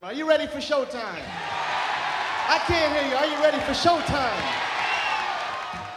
Are 0.00 0.14
you 0.14 0.28
ready 0.28 0.46
for 0.46 0.60
showtime? 0.60 1.24
I 2.48 2.60
can't 2.68 2.92
hear 2.94 3.02
you. 3.10 3.16
Are 3.16 3.26
you 3.26 3.42
ready 3.42 3.58
for 3.58 3.74
showtime? 3.74 4.44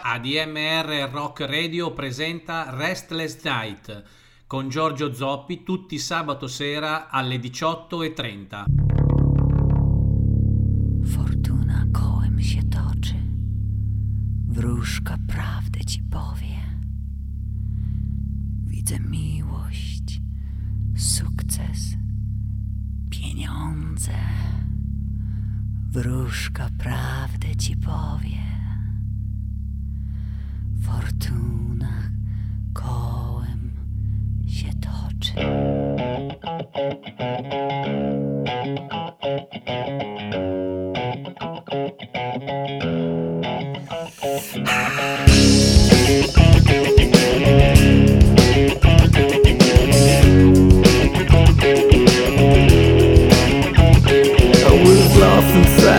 ADMR 0.02 1.12
Rock 1.12 1.42
Radio 1.42 1.92
presenta 1.92 2.72
Restless 2.72 3.44
Night 3.44 4.04
con 4.48 4.70
Giorgio 4.70 5.14
Zoppi 5.14 5.62
tutti 5.62 6.00
sabato 6.00 6.48
sera 6.48 7.10
alle 7.12 7.38
18.30. 7.38 8.64
Fortuna 11.06 11.86
kołem 11.94 12.42
się 12.42 12.64
toczy, 12.64 13.16
wróżka 14.48 15.18
prawdę 15.28 15.86
ci 15.86 16.02
powie. 16.02 16.60
Widzę 18.66 19.00
miłość, 19.00 20.20
sukces, 20.96 22.01
pieniądze. 23.22 24.12
Wróżka 25.92 26.70
prawdę 26.78 27.56
ci 27.56 27.78
powie. 27.78 28.42
Fortuna 30.82 32.12
kołem 32.74 33.72
się 34.48 34.70
toczy. 34.74 35.34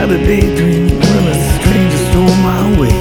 Inside 0.03 0.21
a 0.21 0.27
daydream 0.27 0.89
when 0.89 1.25
a 1.29 1.35
stranger 1.55 2.01
stole 2.11 2.37
my 2.43 2.63
way. 2.81 2.97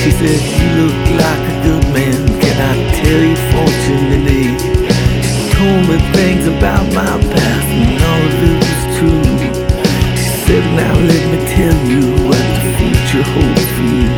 She 0.00 0.10
said, 0.10 0.40
You 0.58 0.68
look 0.82 0.98
like 1.20 1.42
a 1.50 1.56
good 1.64 1.84
man. 1.92 2.20
Can 2.40 2.56
I 2.60 2.74
tell 2.94 3.20
you 3.20 3.36
fortune 3.50 4.04
today? 4.14 4.48
She 5.26 5.42
told 5.54 5.82
me 5.88 5.96
things 6.12 6.46
about 6.46 6.86
my 6.94 7.14
past 7.32 7.68
and 7.68 8.02
all 8.10 8.22
of 8.30 8.42
it 8.46 8.56
was 8.62 8.82
true. 8.96 9.26
She 10.16 10.28
said, 10.46 10.64
Now 10.76 10.94
let 10.94 11.24
me 11.32 11.38
tell 11.56 11.78
you 11.90 12.02
what 12.28 12.44
the 12.54 12.62
future 12.78 13.24
holds 13.34 13.66
for 13.74 13.88
you. 13.96 14.10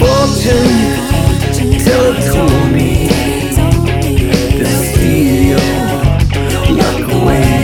Fortune 0.00 0.76
told 2.32 2.66
me 2.72 2.90
to 4.58 4.66
steal 4.66 5.38
your 5.52 5.72
luck 6.76 7.04
away. 7.12 7.56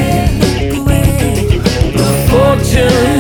Fortune 2.29 3.12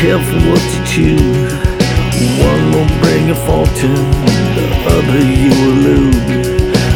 careful 0.00 0.40
what 0.50 0.62
you 0.74 0.86
choose. 0.86 1.29
You 3.30 3.36
fortune, 3.46 3.94
the 3.94 4.66
other 4.90 5.22
you 5.22 5.50
will 5.62 5.78
lose. 5.86 6.18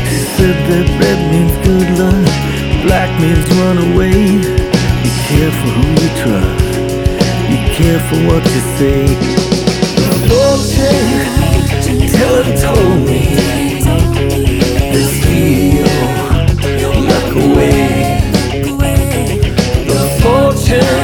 She 0.09 0.19
said 0.35 0.57
that 0.67 0.87
red 0.99 1.21
means 1.31 1.55
good 1.63 1.89
luck, 1.95 2.27
black 2.83 3.11
means 3.21 3.47
run 3.55 3.79
away. 3.93 4.19
Be 5.05 5.11
careful 5.31 5.71
who 5.79 5.87
you 6.03 6.11
trust. 6.19 6.75
Be 7.47 7.59
careful 7.79 8.19
what 8.27 8.43
you 8.51 8.63
say. 8.75 9.01
The 9.95 10.17
Fortune 10.27 11.31
teller 12.11 12.47
told 12.59 12.99
me 13.07 13.23
to 14.91 15.01
steal 15.15 15.87
luck 17.11 17.31
away. 17.47 18.19
The 19.87 20.01
fortune 20.21 21.04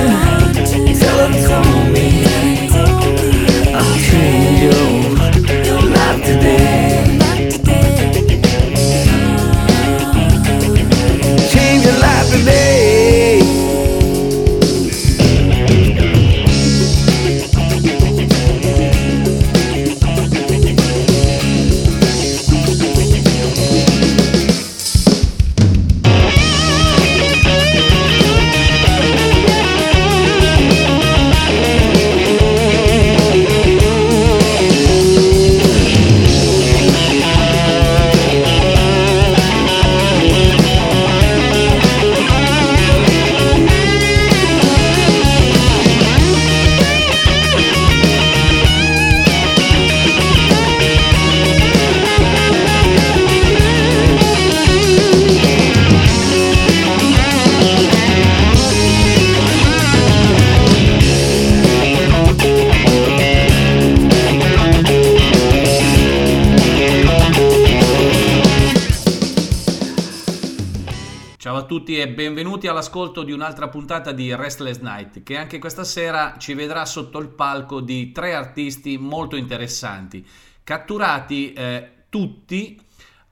all'ascolto 72.90 73.22
di 73.22 73.30
un'altra 73.30 73.68
puntata 73.68 74.10
di 74.10 74.34
Restless 74.34 74.78
Night 74.80 75.22
che 75.22 75.36
anche 75.36 75.60
questa 75.60 75.84
sera 75.84 76.34
ci 76.38 76.54
vedrà 76.54 76.84
sotto 76.84 77.20
il 77.20 77.28
palco 77.28 77.80
di 77.80 78.10
tre 78.10 78.34
artisti 78.34 78.98
molto 78.98 79.36
interessanti, 79.36 80.26
catturati 80.64 81.52
eh, 81.52 81.90
tutti 82.08 82.80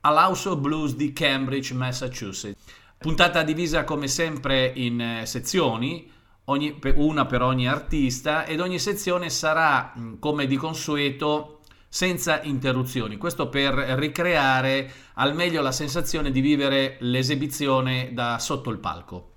all'House 0.01 0.47
of 0.47 0.59
Blues 0.59 0.95
di 0.95 1.11
Cambridge, 1.11 1.73
Massachusetts. 1.73 2.57
Puntata 2.97 3.43
divisa 3.43 3.83
come 3.83 4.07
sempre 4.07 4.71
in 4.73 5.01
eh, 5.01 5.25
sezioni, 5.25 6.09
ogni- 6.45 6.79
una 6.95 7.25
per 7.25 7.41
ogni 7.41 7.67
artista 7.67 8.45
ed 8.45 8.61
ogni 8.61 8.79
sezione 8.79 9.29
sarà 9.29 9.91
mh, 9.93 10.19
come 10.19 10.47
di 10.47 10.55
consueto 10.55 11.59
senza 11.89 12.41
interruzioni. 12.43 13.17
Questo 13.17 13.49
per 13.49 13.73
ricreare 13.73 14.89
al 15.15 15.35
meglio 15.35 15.61
la 15.61 15.73
sensazione 15.73 16.31
di 16.31 16.39
vivere 16.39 16.95
l'esibizione 17.01 18.11
da 18.13 18.39
sotto 18.39 18.69
il 18.69 18.77
palco. 18.77 19.33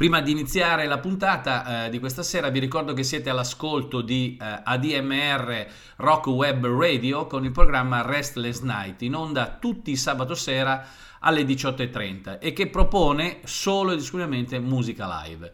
Prima 0.00 0.22
di 0.22 0.30
iniziare 0.30 0.86
la 0.86 0.96
puntata 0.96 1.84
eh, 1.84 1.90
di 1.90 1.98
questa 1.98 2.22
sera 2.22 2.48
vi 2.48 2.58
ricordo 2.58 2.94
che 2.94 3.02
siete 3.02 3.28
all'ascolto 3.28 4.00
di 4.00 4.34
eh, 4.40 4.60
ADMR 4.64 5.66
Rock 5.96 6.28
Web 6.28 6.66
Radio 6.68 7.26
con 7.26 7.44
il 7.44 7.50
programma 7.50 8.00
Restless 8.00 8.62
Night 8.62 9.02
in 9.02 9.14
onda 9.14 9.58
tutti 9.60 9.94
sabato 9.96 10.34
sera 10.34 10.86
alle 11.18 11.42
18.30 11.42 12.38
e 12.40 12.54
che 12.54 12.68
propone 12.68 13.40
solo 13.44 13.92
ed 13.92 13.98
esclusivamente 13.98 14.58
musica 14.58 15.22
live. 15.22 15.52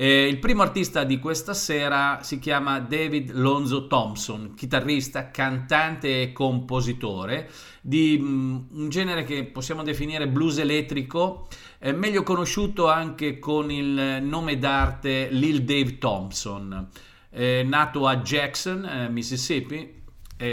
Eh, 0.00 0.28
il 0.28 0.38
primo 0.38 0.62
artista 0.62 1.02
di 1.02 1.18
questa 1.18 1.54
sera 1.54 2.20
si 2.22 2.38
chiama 2.38 2.78
David 2.78 3.32
Lonzo 3.32 3.88
Thompson, 3.88 4.54
chitarrista, 4.54 5.32
cantante 5.32 6.22
e 6.22 6.32
compositore 6.32 7.50
di 7.80 8.16
mm, 8.16 8.56
un 8.74 8.88
genere 8.90 9.24
che 9.24 9.42
possiamo 9.46 9.82
definire 9.82 10.28
blues 10.28 10.58
elettrico, 10.58 11.48
eh, 11.78 11.92
meglio 11.92 12.22
conosciuto 12.22 12.88
anche 12.88 13.38
con 13.38 13.70
il 13.70 14.20
nome 14.22 14.58
d'arte 14.58 15.28
Lil 15.30 15.62
Dave 15.62 15.98
Thompson. 15.98 16.88
Eh, 17.30 17.64
nato 17.66 18.06
a 18.06 18.16
Jackson, 18.16 18.84
eh, 18.84 19.08
Mississippi, 19.08 19.96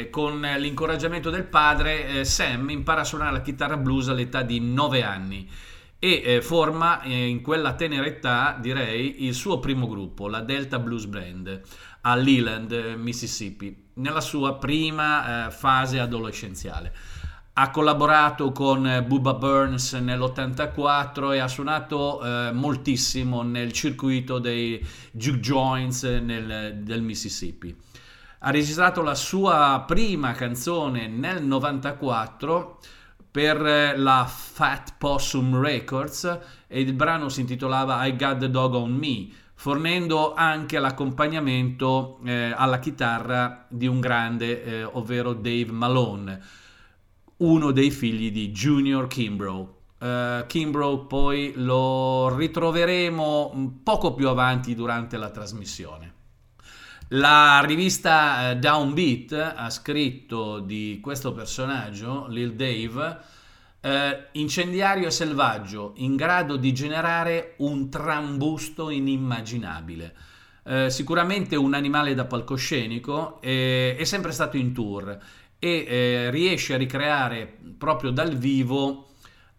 con 0.10 0.42
l'incoraggiamento 0.42 1.30
del 1.30 1.44
padre, 1.44 2.07
eh, 2.07 2.25
Sam 2.25 2.69
impara 2.72 3.01
a 3.01 3.04
suonare 3.04 3.33
la 3.33 3.42
chitarra 3.42 3.77
blues 3.77 4.07
all'età 4.07 4.42
di 4.42 4.60
9 4.60 5.04
anni 5.04 5.48
e 6.00 6.22
eh, 6.25 6.42
forma 6.42 7.01
eh, 7.04 7.28
in 7.28 7.42
quella 7.42 7.75
tenera 7.75 8.06
età, 8.06 8.57
direi, 8.60 9.25
il 9.25 9.36
suo 9.36 9.60
primo 9.60 9.88
gruppo, 9.88 10.28
la 10.28 10.42
Delta 10.42 10.80
Blues 10.80 11.06
Band, 11.06 11.62
a 12.01 12.16
Leland, 12.16 12.95
Mississippi, 12.98 13.89
nella 13.95 14.21
sua 14.21 14.56
prima 14.56 15.50
fase 15.51 16.00
adolescenziale. 16.00 16.94
Ha 17.57 17.72
collaborato 17.72 18.52
con 18.52 18.86
eh, 18.86 19.02
Bubba 19.02 19.34
Burns 19.34 19.94
nell'84 19.94 21.31
e 21.31 21.40
ha 21.40 21.48
suonato 21.48 22.22
eh, 22.22 22.52
moltissimo 22.52 23.44
nel 23.44 23.72
circuito 23.72 24.40
dei 24.40 24.86
juke 25.12 25.40
joints 25.40 26.04
nel, 26.04 26.81
del 26.84 27.02
Mississippi. 27.02 27.74
Ha 28.40 28.52
registrato 28.52 29.02
la 29.02 29.16
sua 29.16 29.86
prima 29.88 30.34
canzone 30.34 31.07
nel 31.07 31.42
94 31.46 32.80
per 33.31 33.98
la 33.98 34.25
Fat 34.25 34.96
Possum 34.98 35.57
Records 35.57 36.40
e 36.68 36.81
il 36.81 36.92
brano 36.92 37.30
si 37.30 37.40
intitolava 37.40 38.06
I 38.06 38.18
Got 38.18 38.40
the 38.40 38.50
Dog 38.50 38.74
on 38.74 38.92
Me, 38.92 39.30
fornendo 39.54 40.34
anche 40.34 40.78
l'accompagnamento 40.78 42.19
eh, 42.25 42.54
alla 42.54 42.80
chitarra 42.80 43.66
di 43.69 43.88
un 43.88 44.02
grande, 44.02 44.62
eh, 44.62 44.84
ovvero 44.84 45.31
Dave 45.31 45.72
Malone, 45.72 46.42
uno 47.38 47.72
dei 47.72 47.92
figli 47.92 48.32
di 48.32 48.52
Junior 48.52 49.08
Kimbrough. 49.08 49.74
Uh, 49.98 50.46
Kimbrough 50.46 51.08
poi 51.08 51.54
lo 51.56 52.36
ritroveremo 52.36 53.80
poco 53.84 54.14
più 54.14 54.28
avanti 54.28 54.76
durante 54.76 55.18
la 55.18 55.30
trasmissione. 55.30 56.14
La 57.10 57.62
rivista 57.64 58.50
eh, 58.50 58.58
Downbeat 58.58 59.54
ha 59.56 59.70
scritto 59.70 60.60
di 60.60 61.00
questo 61.04 61.34
personaggio, 61.34 62.26
Lil 62.30 62.56
Dave, 62.56 63.20
eh, 63.80 64.28
incendiario 64.31 65.08
e 65.08 65.12
selvaggio, 65.12 65.94
in 65.98 66.16
grado 66.16 66.56
di 66.56 66.74
generare 66.74 67.54
un 67.58 67.90
trambusto 67.90 68.90
inimmaginabile. 68.90 70.16
Eh, 70.64 70.90
sicuramente 70.90 71.56
un 71.56 71.76
animale 71.76 72.16
da 72.16 72.26
palcoscenico, 72.26 73.40
è 73.40 74.02
sempre 74.02 74.31
stato 74.31 74.58
in 74.58 74.74
tour 74.74 75.16
e 75.60 75.86
eh, 75.88 76.30
riesce 76.31 76.74
a 76.74 76.78
ricreare 76.78 77.57
proprio 77.78 78.12
dal 78.12 78.36
vivo 78.36 79.10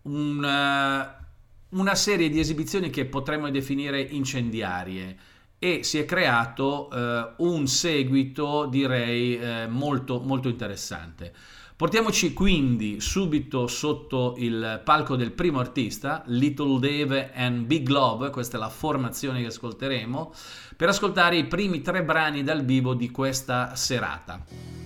un, 0.02 0.42
uh, 0.42 1.78
una 1.78 1.94
serie 1.94 2.28
di 2.28 2.38
esibizioni 2.38 2.90
che 2.90 3.06
potremmo 3.06 3.50
definire 3.50 4.00
incendiarie 4.00 5.16
e 5.58 5.82
si 5.82 5.98
è 5.98 6.04
creato 6.04 6.90
eh, 6.90 7.32
un 7.38 7.66
seguito 7.66 8.66
direi 8.66 9.38
eh, 9.38 9.66
molto 9.66 10.20
molto 10.20 10.48
interessante. 10.48 11.32
Portiamoci 11.76 12.32
quindi 12.32 13.00
subito 13.00 13.66
sotto 13.66 14.34
il 14.38 14.80
palco 14.82 15.14
del 15.14 15.32
primo 15.32 15.58
artista, 15.58 16.22
Little 16.26 16.78
Dave 16.78 17.32
and 17.34 17.66
Big 17.66 17.88
Love, 17.88 18.30
questa 18.30 18.56
è 18.56 18.60
la 18.60 18.70
formazione 18.70 19.42
che 19.42 19.48
ascolteremo, 19.48 20.32
per 20.74 20.88
ascoltare 20.88 21.36
i 21.36 21.44
primi 21.44 21.82
tre 21.82 22.02
brani 22.02 22.42
dal 22.42 22.64
vivo 22.64 22.94
di 22.94 23.10
questa 23.10 23.74
serata. 23.76 24.85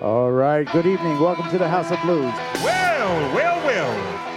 All 0.00 0.32
right, 0.32 0.66
good 0.72 0.86
evening. 0.86 1.20
Welcome 1.20 1.50
to 1.50 1.58
the 1.58 1.68
House 1.68 1.90
of 1.90 2.00
Blues. 2.00 2.32
Well, 2.64 3.34
well, 3.34 3.66
well. 3.66 4.29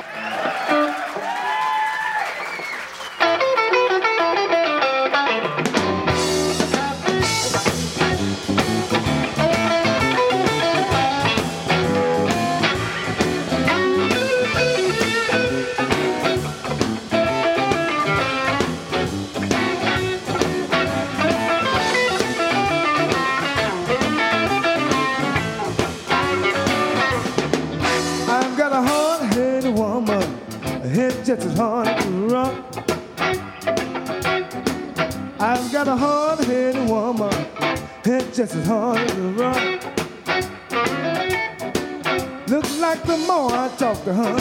Just 31.35 31.47
as 31.47 31.57
hard 31.57 31.87
to 31.99 32.09
rock. 32.27 32.53
I've 35.39 35.71
got 35.71 35.87
a 35.87 35.95
hard-headed 35.95 36.87
woman, 36.87 37.31
head 38.05 38.31
just 38.31 38.53
as 38.53 38.67
hard 38.67 39.07
to 39.09 39.21
rock. 39.31 39.63
Looks 42.47 42.77
like 42.79 43.01
the 43.03 43.17
more 43.25 43.51
I 43.51 43.67
talk 43.77 44.03
to 44.03 44.13
her, 44.13 44.35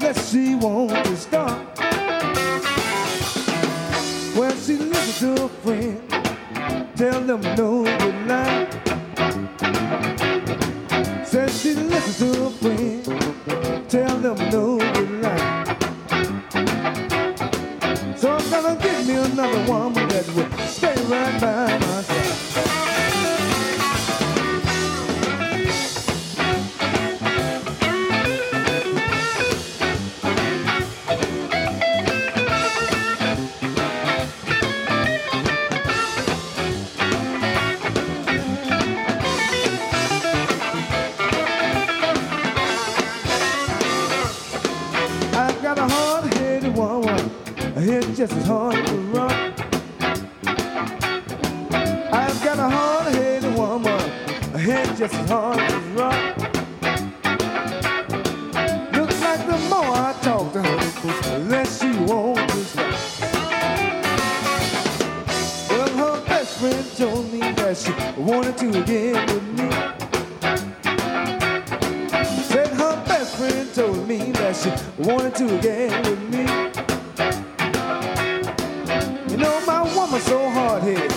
less 0.00 0.30
she 0.30 0.54
wants 0.54 1.10
to 1.10 1.16
stop. 1.16 1.78
Well, 4.34 4.56
she 4.56 4.78
listens 4.78 5.18
to 5.18 5.42
her 5.42 5.48
friend, 5.62 6.96
tell 6.96 7.20
them 7.20 7.42
no 7.54 7.84
good 7.98 8.26
night. 8.26 8.72
Says 11.26 11.60
she 11.60 11.74
listens 11.74 12.18
to 12.18 12.44
her 12.44 12.50
friend, 12.62 13.90
tell 13.90 14.16
them 14.16 14.38
no 14.50 14.78
good 14.78 15.10
night. 15.10 15.23
Gonna 18.64 18.80
get 18.80 19.06
me 19.06 19.14
another 19.16 19.70
woman 19.70 20.08
that 20.08 20.26
will 20.34 20.66
stay 20.66 20.94
right 21.04 21.38
by 21.38 21.78
my 21.78 22.02
side. 22.02 22.33
Just 48.14 48.32
as 48.32 48.46
hard 48.46 48.86
to 48.86 48.94
run. 49.12 49.52
I've 52.12 52.44
got 52.44 52.58
a 52.60 52.68
hard-headed 52.68 53.56
woman, 53.56 53.90
a 54.54 54.58
head 54.58 54.96
just 54.96 55.14
as 55.14 55.28
hard 55.28 55.58
to 55.58 55.78
rock. 55.98 56.36
Looks 58.92 59.20
like 59.20 59.44
the 59.46 59.58
more 59.68 59.96
I 59.96 60.14
talk 60.22 60.52
to 60.52 60.62
her, 60.62 60.76
the 61.22 61.38
less 61.48 61.80
she 61.80 61.90
wants 62.04 62.72
to 62.76 62.92
stop. 62.92 63.34
Well, 65.70 65.88
her 65.88 66.24
best 66.26 66.58
friend 66.60 66.86
told 66.96 67.32
me 67.32 67.40
that 67.40 67.76
she 67.76 67.92
wanted 68.20 68.56
to 68.58 68.84
get 68.84 69.33
woman's 80.14 80.28
so 80.28 80.48
hard-headed, 80.48 81.10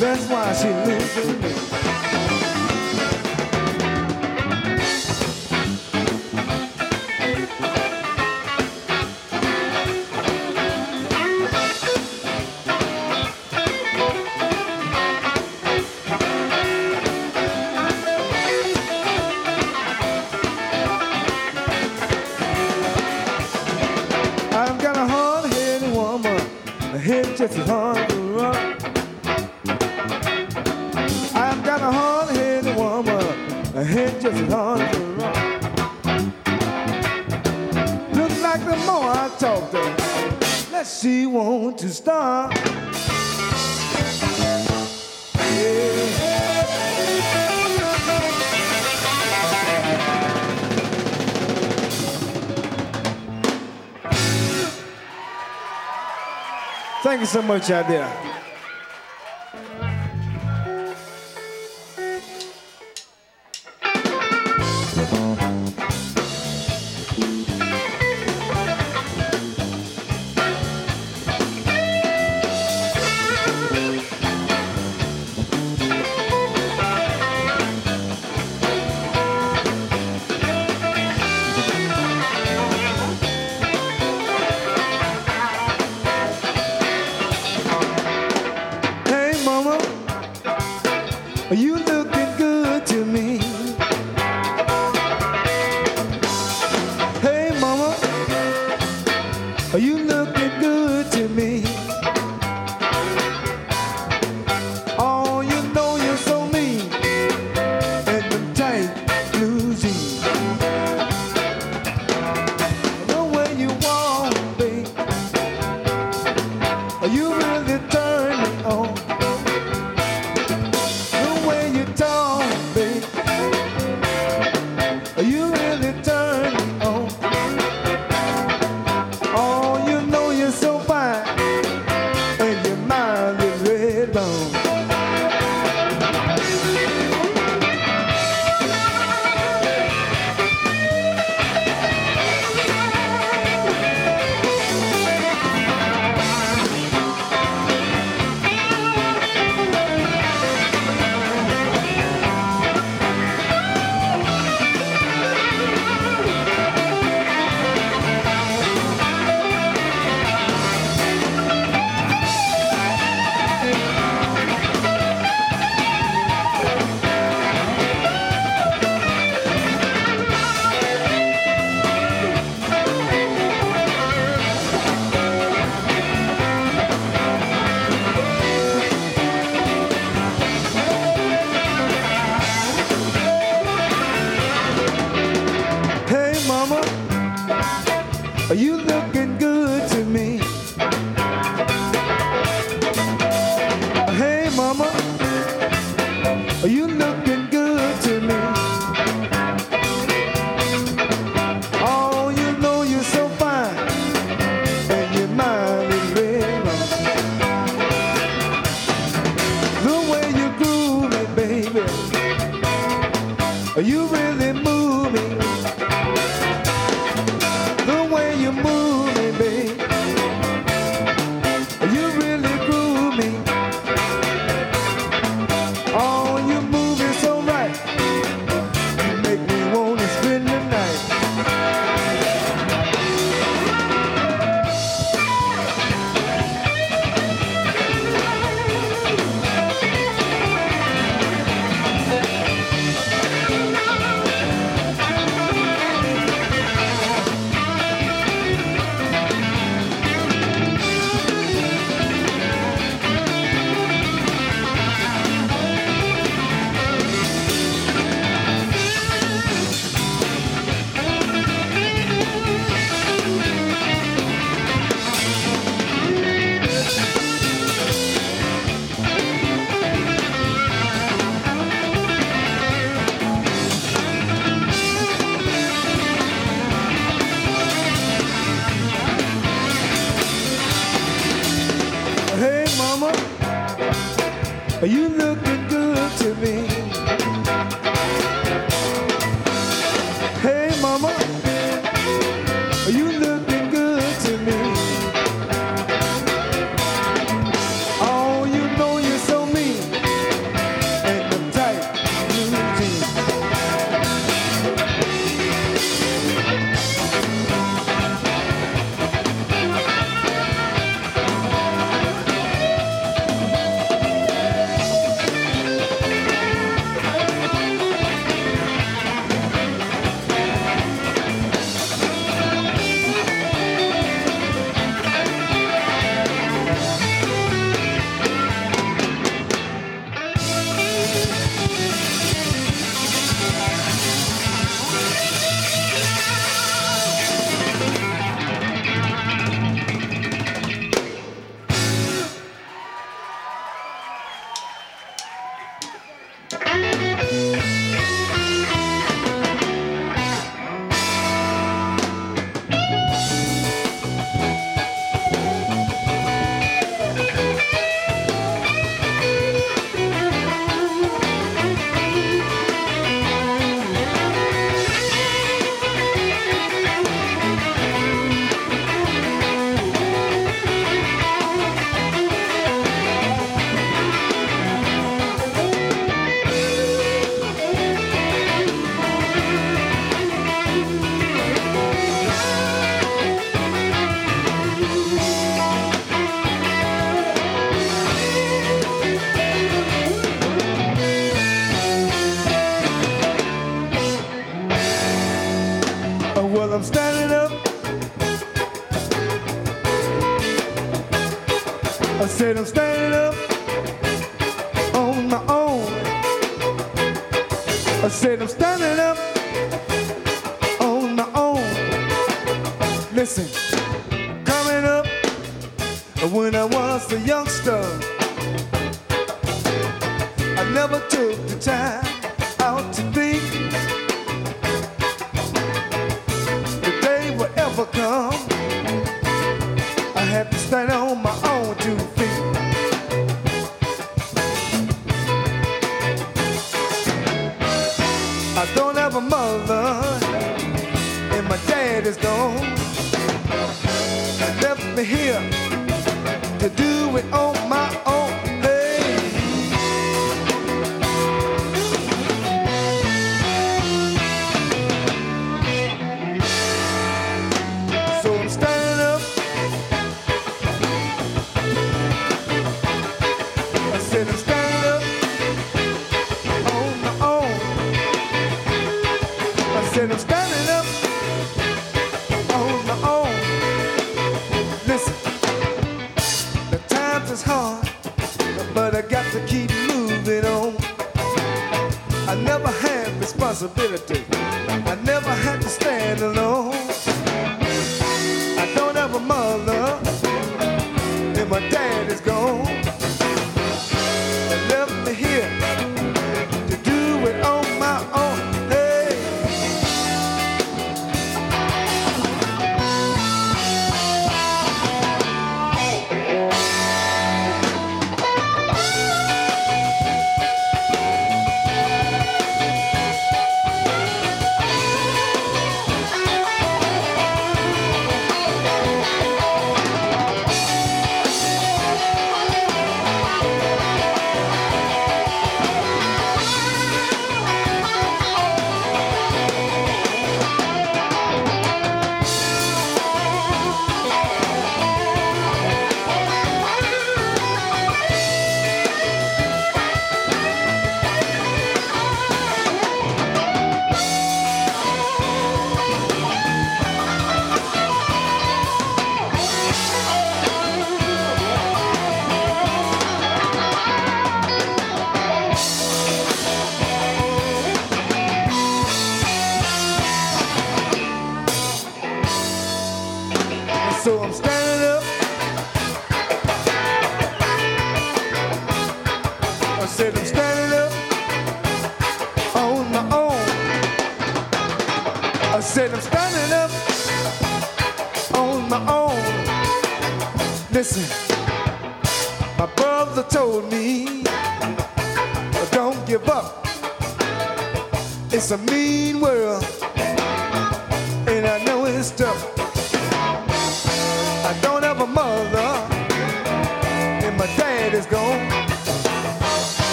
that's 0.00 0.28
why 0.28 0.52
she 0.54 0.66
with 0.68 1.40
me. 1.40 1.63
So 57.34 57.42
much 57.42 57.68
out 57.68 57.88
there. 57.88 58.23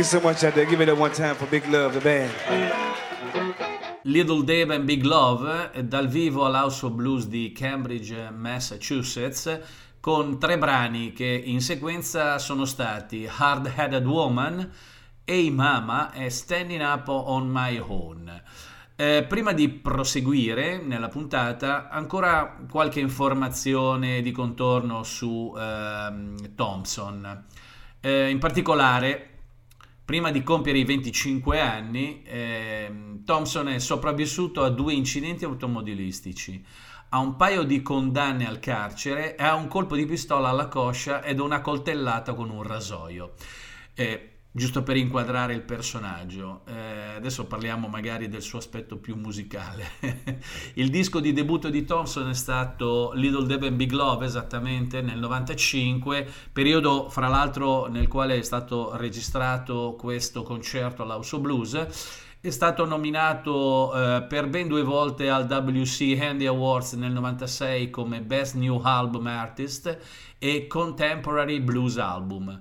You 0.00 0.06
so 0.06 0.20
much 0.20 0.42
out 0.44 0.54
there. 0.54 0.64
Give 0.64 0.80
it 0.80 0.88
up 0.88 0.96
one 0.96 1.12
time 1.12 1.34
for 1.34 1.46
Big 1.46 1.66
Love, 1.68 1.92
the 1.92 2.00
band. 2.00 2.32
Little 4.04 4.40
Dave 4.40 4.70
and 4.70 4.86
Big 4.86 5.04
Love 5.04 5.72
eh, 5.74 5.84
dal 5.84 6.08
vivo 6.08 6.46
all'House 6.46 6.86
of 6.86 6.92
Blues 6.92 7.26
di 7.26 7.52
Cambridge, 7.52 8.30
Massachusetts, 8.30 9.60
con 10.00 10.38
tre 10.38 10.56
brani 10.56 11.12
che 11.12 11.26
in 11.26 11.60
sequenza 11.60 12.38
sono 12.38 12.64
stati 12.64 13.28
Hard 13.30 13.70
Headed 13.76 14.06
Woman, 14.06 14.70
Hey 15.22 15.50
Mama 15.50 16.12
e 16.12 16.30
Standing 16.30 16.80
Up 16.80 17.08
on 17.08 17.50
My 17.50 17.76
Own. 17.76 18.42
Eh, 18.96 19.26
prima 19.28 19.52
di 19.52 19.68
proseguire 19.68 20.78
nella 20.78 21.08
puntata, 21.08 21.90
ancora 21.90 22.56
qualche 22.70 23.00
informazione 23.00 24.22
di 24.22 24.32
contorno 24.32 25.02
su 25.02 25.54
ehm, 25.54 26.54
Thompson. 26.54 27.44
Eh, 28.00 28.30
in 28.30 28.38
particolare, 28.38 29.29
prima 30.10 30.32
di 30.32 30.42
compiere 30.42 30.80
i 30.80 30.84
25 30.84 31.60
anni, 31.60 32.24
ehm, 32.26 33.22
Thompson 33.22 33.68
è 33.68 33.78
sopravvissuto 33.78 34.64
a 34.64 34.68
due 34.68 34.92
incidenti 34.92 35.44
automobilistici, 35.44 36.64
a 37.10 37.20
un 37.20 37.36
paio 37.36 37.62
di 37.62 37.80
condanne 37.80 38.44
al 38.44 38.58
carcere 38.58 39.36
a 39.36 39.54
un 39.54 39.68
colpo 39.68 39.94
di 39.94 40.06
pistola 40.06 40.48
alla 40.48 40.66
coscia 40.66 41.22
ed 41.22 41.38
una 41.38 41.60
coltellata 41.60 42.34
con 42.34 42.50
un 42.50 42.64
rasoio. 42.64 43.34
Eh, 43.94 44.29
giusto 44.52 44.82
per 44.82 44.96
inquadrare 44.96 45.54
il 45.54 45.62
personaggio. 45.62 46.62
Eh, 46.66 47.14
adesso 47.16 47.46
parliamo 47.46 47.86
magari 47.88 48.28
del 48.28 48.42
suo 48.42 48.58
aspetto 48.58 48.96
più 48.96 49.16
musicale. 49.16 49.92
il 50.74 50.90
disco 50.90 51.20
di 51.20 51.32
debutto 51.32 51.68
di 51.68 51.84
Thompson 51.84 52.28
è 52.28 52.34
stato 52.34 53.12
Little 53.14 53.46
Devon 53.46 53.76
Big 53.76 53.92
Love, 53.92 54.26
esattamente 54.26 55.00
nel 55.02 55.18
95, 55.18 56.28
periodo 56.52 57.08
fra 57.08 57.28
l'altro 57.28 57.86
nel 57.86 58.08
quale 58.08 58.38
è 58.38 58.42
stato 58.42 58.96
registrato 58.96 59.94
questo 59.98 60.42
concerto 60.42 61.02
all'House 61.02 61.36
of 61.36 61.42
Blues. 61.42 61.86
È 62.42 62.48
stato 62.48 62.86
nominato 62.86 63.94
eh, 63.94 64.22
per 64.22 64.48
ben 64.48 64.66
due 64.66 64.82
volte 64.82 65.28
al 65.28 65.44
WC 65.44 66.18
Handy 66.18 66.46
Awards 66.46 66.94
nel 66.94 67.12
96 67.12 67.90
come 67.90 68.22
Best 68.22 68.54
New 68.54 68.80
Album 68.82 69.26
Artist 69.26 69.98
e 70.38 70.66
Contemporary 70.66 71.60
Blues 71.60 71.98
Album 71.98 72.58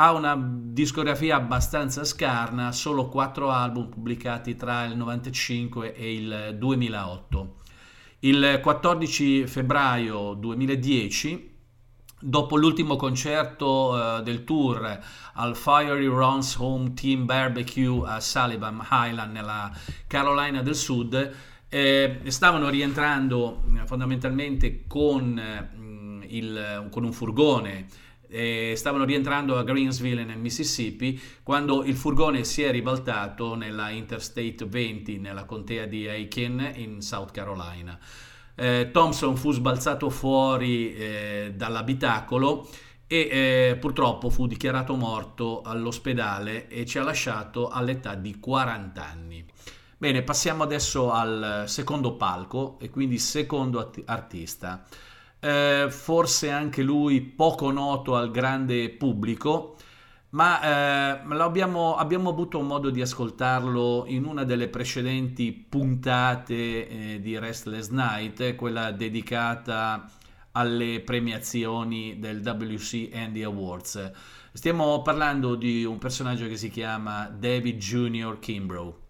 ha 0.00 0.12
una 0.12 0.38
discografia 0.40 1.36
abbastanza 1.36 2.04
scarna, 2.04 2.70
solo 2.70 3.08
quattro 3.08 3.50
album 3.50 3.88
pubblicati 3.88 4.54
tra 4.54 4.84
il 4.84 4.96
95 4.96 5.94
e 5.94 6.14
il 6.14 6.56
2008. 6.56 7.54
Il 8.20 8.60
14 8.62 9.46
febbraio 9.46 10.34
2010 10.34 11.56
Dopo 12.20 12.56
l'ultimo 12.56 12.96
concerto 12.96 13.90
uh, 13.92 14.22
del 14.22 14.42
tour 14.42 14.98
al 15.34 15.56
Fiery 15.56 16.06
Runs 16.06 16.56
Home 16.56 16.92
Team 16.92 17.26
Barbecue 17.26 18.04
a 18.04 18.18
Sullivan 18.18 18.84
Highland 18.90 19.32
nella 19.32 19.70
Carolina 20.08 20.60
del 20.60 20.74
Sud, 20.74 21.34
eh, 21.68 22.20
stavano 22.26 22.70
rientrando 22.70 23.62
eh, 23.76 23.86
fondamentalmente 23.86 24.84
con, 24.88 25.38
eh, 25.38 26.26
il, 26.26 26.88
con 26.90 27.04
un 27.04 27.12
furgone 27.12 27.86
eh, 28.28 28.74
stavano 28.76 29.04
rientrando 29.04 29.56
a 29.56 29.64
Greensville 29.64 30.24
nel 30.24 30.38
Mississippi 30.38 31.20
quando 31.42 31.84
il 31.84 31.96
furgone 31.96 32.44
si 32.44 32.62
è 32.62 32.70
ribaltato 32.70 33.54
nella 33.54 33.90
Interstate 33.90 34.64
20 34.66 35.18
nella 35.18 35.44
contea 35.44 35.86
di 35.86 36.06
Aiken 36.06 36.72
in 36.76 37.00
South 37.00 37.30
Carolina. 37.32 37.98
Eh, 38.54 38.90
Thompson 38.92 39.36
fu 39.36 39.52
sbalzato 39.52 40.10
fuori 40.10 40.94
eh, 40.94 41.52
dall'abitacolo 41.54 42.68
e 43.06 43.28
eh, 43.30 43.76
purtroppo 43.80 44.28
fu 44.28 44.46
dichiarato 44.46 44.94
morto 44.94 45.62
all'ospedale 45.62 46.68
e 46.68 46.84
ci 46.84 46.98
ha 46.98 47.02
lasciato 47.02 47.68
all'età 47.68 48.14
di 48.14 48.38
40 48.38 49.04
anni. 49.04 49.46
Bene, 49.96 50.22
passiamo 50.22 50.62
adesso 50.62 51.10
al 51.10 51.64
secondo 51.66 52.14
palco 52.14 52.78
e 52.80 52.90
quindi 52.90 53.18
secondo 53.18 53.90
artista 54.04 54.86
eh, 55.40 55.86
forse 55.90 56.50
anche 56.50 56.82
lui 56.82 57.20
poco 57.20 57.70
noto 57.70 58.16
al 58.16 58.30
grande 58.30 58.90
pubblico, 58.90 59.76
ma 60.30 60.60
eh, 60.60 61.34
abbiamo, 61.38 61.96
abbiamo, 61.96 62.30
avuto 62.30 62.60
modo 62.60 62.90
di 62.90 63.00
ascoltarlo 63.00 64.04
in 64.08 64.24
una 64.24 64.44
delle 64.44 64.68
precedenti 64.68 65.52
puntate 65.52 66.88
eh, 66.88 67.20
di 67.20 67.38
Restless 67.38 67.88
Night, 67.90 68.54
quella 68.56 68.90
dedicata 68.92 70.10
alle 70.52 71.00
premiazioni 71.00 72.18
del 72.18 72.40
WC 72.40 73.10
Andy 73.14 73.42
Awards. 73.42 74.12
Stiamo 74.52 75.02
parlando 75.02 75.54
di 75.54 75.84
un 75.84 75.98
personaggio 75.98 76.48
che 76.48 76.56
si 76.56 76.68
chiama 76.68 77.28
David 77.28 77.78
Jr. 77.78 78.38
Kimbrough. 78.38 79.07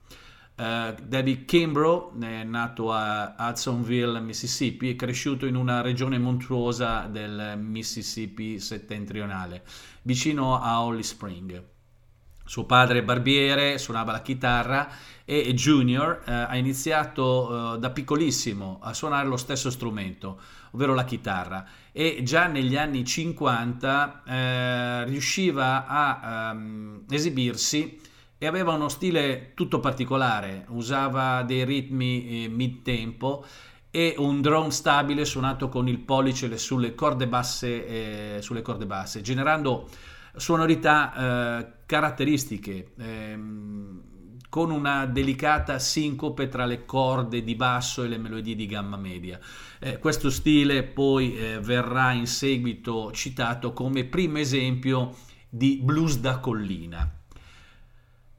Uh, 0.59 0.93
David 1.07 1.45
Kimbrough 1.45 2.21
è 2.21 2.43
nato 2.43 2.93
a 2.93 3.37
Hudsonville, 3.39 4.19
Mississippi, 4.19 4.91
è 4.91 4.97
cresciuto 4.97 5.47
in 5.47 5.55
una 5.55 5.83
regione 5.83 6.19
montuosa 6.19 7.07
del 7.09 7.55
Mississippi 7.57 8.59
settentrionale, 8.59 9.63
vicino 10.03 10.61
a 10.61 10.83
Holly 10.83 11.05
Spring. 11.05 11.63
Suo 12.45 12.65
padre 12.65 13.05
barbiere, 13.05 13.79
suonava 13.79 14.11
la 14.11 14.21
chitarra 14.21 14.89
e 15.25 15.55
Junior 15.55 16.25
uh, 16.27 16.31
ha 16.31 16.57
iniziato 16.57 17.75
uh, 17.75 17.79
da 17.79 17.91
piccolissimo 17.91 18.81
a 18.83 18.93
suonare 18.95 19.29
lo 19.29 19.37
stesso 19.37 19.71
strumento, 19.71 20.41
ovvero 20.73 20.93
la 20.93 21.05
chitarra, 21.05 21.65
e 21.93 22.23
già 22.25 22.49
negli 22.49 22.77
anni 22.77 23.05
50 23.05 25.05
riusciva 25.07 25.87
a 25.87 26.51
um, 26.53 27.05
esibirsi 27.09 28.08
e 28.39 28.47
aveva 28.47 28.73
uno 28.73 28.89
stile 28.89 29.53
tutto 29.55 29.81
particolare, 29.81 30.65
usava 30.69 31.43
dei 31.43 31.65
ritmi 31.65 32.45
eh, 32.45 32.49
mid-tempo 32.49 33.45
e 33.91 34.15
un 34.19 34.41
drone 34.41 34.71
stabile 34.71 35.25
suonato 35.25 35.69
con 35.69 35.89
il 35.89 35.99
pollice 35.99 36.57
sulle 36.57 36.95
corde 36.95 37.27
basse, 37.27 38.37
eh, 38.37 38.43
sulle 38.43 38.63
corde 38.63 38.87
basse 38.87 39.23
generando 39.23 39.89
sonorità 40.37 41.59
eh, 41.61 41.73
caratteristiche, 41.87 42.93
ehm, 42.97 44.03
con 44.49 44.71
una 44.71 45.05
delicata 45.05 45.79
sincope 45.79 46.49
tra 46.49 46.65
le 46.65 46.85
corde 46.85 47.43
di 47.43 47.55
basso 47.55 48.03
e 48.03 48.09
le 48.09 48.19
melodie 48.19 48.55
di 48.55 48.67
gamma 48.67 48.97
media. 48.97 49.39
Eh, 49.79 49.99
questo 49.99 50.31
stile 50.31 50.85
poi 50.85 51.37
eh, 51.37 51.61
verrà 51.61 52.13
in 52.13 52.27
seguito 52.27 53.13
citato 53.13 53.73
come 53.73 54.05
primo 54.05 54.39
esempio 54.39 55.15
di 55.49 55.81
blues 55.83 56.19
da 56.19 56.39
collina. 56.39 57.18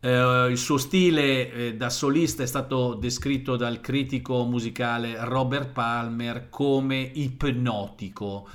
Eh, 0.01 0.47
il 0.49 0.57
suo 0.57 0.77
stile 0.77 1.51
eh, 1.51 1.75
da 1.75 1.89
solista 1.89 2.41
è 2.41 2.45
stato 2.45 2.93
descritto 2.93 3.57
dal 3.57 3.81
critico 3.81 4.45
musicale 4.45 5.17
Robert 5.25 5.71
Palmer 5.73 6.47
come 6.49 7.01
ipnotico. 7.01 8.47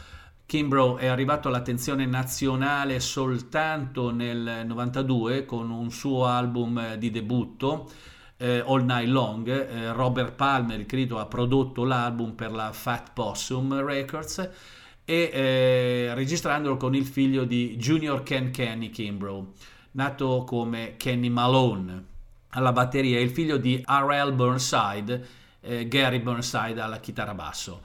Kimbrough 0.46 0.98
è 0.98 1.06
arrivato 1.06 1.48
all'attenzione 1.48 2.06
nazionale 2.06 2.98
soltanto 2.98 4.10
nel 4.10 4.64
92 4.66 5.44
con 5.44 5.70
un 5.70 5.90
suo 5.90 6.24
album 6.24 6.94
di 6.94 7.10
debutto, 7.10 7.90
eh, 8.38 8.62
All 8.66 8.84
Night 8.84 9.08
Long. 9.08 9.46
Eh, 9.48 9.92
Robert 9.92 10.32
Palmer, 10.36 10.80
il 10.80 10.86
critico, 10.86 11.18
ha 11.18 11.26
prodotto 11.26 11.84
l'album 11.84 12.32
per 12.32 12.52
la 12.52 12.72
Fat 12.72 13.12
Possum 13.12 13.84
Records 13.84 14.50
e 15.04 15.30
eh, 15.30 16.14
registrandolo 16.14 16.78
con 16.78 16.94
il 16.94 17.04
figlio 17.04 17.44
di 17.44 17.76
Junior 17.76 18.22
Ken 18.22 18.50
Kenny 18.50 18.88
Kimbrough 18.88 19.52
nato 19.94 20.44
come 20.44 20.94
Kenny 20.96 21.28
Malone 21.28 22.12
alla 22.50 22.72
batteria 22.72 23.18
e 23.18 23.22
il 23.22 23.30
figlio 23.30 23.56
di 23.56 23.82
R.L. 23.84 24.32
Burnside, 24.32 25.26
eh, 25.60 25.88
Gary 25.88 26.20
Burnside 26.20 26.80
alla 26.80 27.00
chitarra 27.00 27.34
basso. 27.34 27.82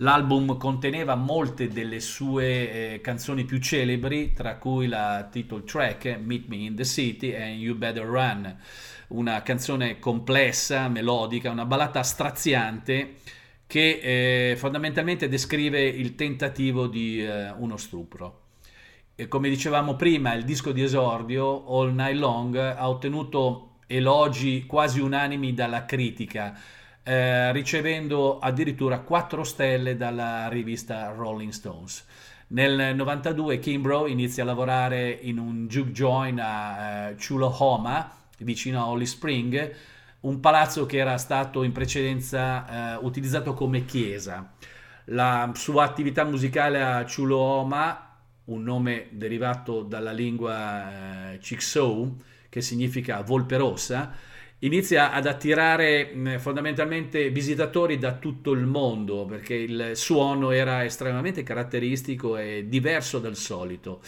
L'album 0.00 0.56
conteneva 0.56 1.16
molte 1.16 1.68
delle 1.68 1.98
sue 2.00 2.94
eh, 2.94 3.00
canzoni 3.00 3.44
più 3.44 3.58
celebri, 3.58 4.32
tra 4.32 4.56
cui 4.56 4.86
la 4.86 5.28
title 5.30 5.64
track 5.64 6.18
Meet 6.22 6.46
Me 6.46 6.56
in 6.56 6.76
the 6.76 6.84
City 6.84 7.30
e 7.30 7.50
You 7.50 7.76
Better 7.76 8.04
Run, 8.04 8.56
una 9.08 9.42
canzone 9.42 9.98
complessa, 9.98 10.88
melodica, 10.88 11.50
una 11.50 11.64
ballata 11.64 12.02
straziante 12.02 13.16
che 13.66 14.50
eh, 14.50 14.56
fondamentalmente 14.56 15.28
descrive 15.28 15.82
il 15.82 16.14
tentativo 16.14 16.86
di 16.86 17.24
eh, 17.24 17.50
uno 17.50 17.76
stupro 17.76 18.46
come 19.26 19.48
dicevamo 19.48 19.96
prima, 19.96 20.34
il 20.34 20.44
disco 20.44 20.70
di 20.70 20.80
esordio, 20.80 21.66
All 21.66 21.92
Night 21.92 22.16
Long, 22.16 22.54
ha 22.54 22.88
ottenuto 22.88 23.78
elogi 23.88 24.64
quasi 24.64 25.00
unanimi 25.00 25.54
dalla 25.54 25.84
critica, 25.84 26.56
eh, 27.02 27.50
ricevendo 27.50 28.38
addirittura 28.38 29.00
4 29.00 29.42
stelle 29.42 29.96
dalla 29.96 30.46
rivista 30.48 31.10
Rolling 31.10 31.50
Stones. 31.50 32.06
Nel 32.48 32.94
92 32.94 33.58
Kimbrough 33.58 34.08
inizia 34.08 34.44
a 34.44 34.46
lavorare 34.46 35.10
in 35.10 35.38
un 35.38 35.66
juke 35.66 35.90
joint 35.90 36.38
a 36.40 37.08
eh, 37.08 37.16
Chulahoma, 37.16 38.12
vicino 38.38 38.80
a 38.80 38.86
Holly 38.86 39.06
Spring, 39.06 39.74
un 40.20 40.38
palazzo 40.38 40.86
che 40.86 40.98
era 40.98 41.18
stato 41.18 41.64
in 41.64 41.72
precedenza 41.72 42.94
eh, 42.94 42.98
utilizzato 43.02 43.52
come 43.52 43.84
chiesa. 43.84 44.52
La 45.06 45.50
sua 45.54 45.84
attività 45.84 46.22
musicale 46.22 46.82
a 46.82 47.04
Chulahoma 47.04 48.07
un 48.48 48.62
nome 48.62 49.08
derivato 49.10 49.82
dalla 49.82 50.12
lingua 50.12 51.32
eh, 51.32 51.38
Chickasaw, 51.38 52.16
che 52.48 52.60
significa 52.60 53.20
volpe 53.22 53.56
rossa, 53.56 54.12
inizia 54.60 55.12
ad 55.12 55.26
attirare 55.26 56.12
mh, 56.12 56.38
fondamentalmente 56.38 57.30
visitatori 57.30 57.98
da 57.98 58.14
tutto 58.14 58.52
il 58.52 58.66
mondo 58.66 59.24
perché 59.26 59.54
il 59.54 59.90
suono 59.94 60.50
era 60.50 60.84
estremamente 60.84 61.42
caratteristico 61.42 62.36
e 62.36 62.66
diverso 62.68 63.18
dal 63.18 63.36
solito. 63.36 64.00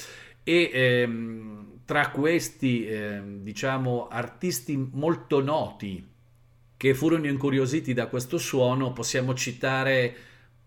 E 0.42 0.70
ehm, 0.72 1.80
tra 1.84 2.10
questi 2.10 2.86
ehm, 2.86 3.42
diciamo 3.42 4.08
artisti 4.08 4.76
molto 4.92 5.42
noti 5.42 6.06
che 6.76 6.94
furono 6.94 7.26
incuriositi 7.26 7.92
da 7.92 8.06
questo 8.06 8.38
suono 8.38 8.92
possiamo 8.92 9.34
citare 9.34 10.14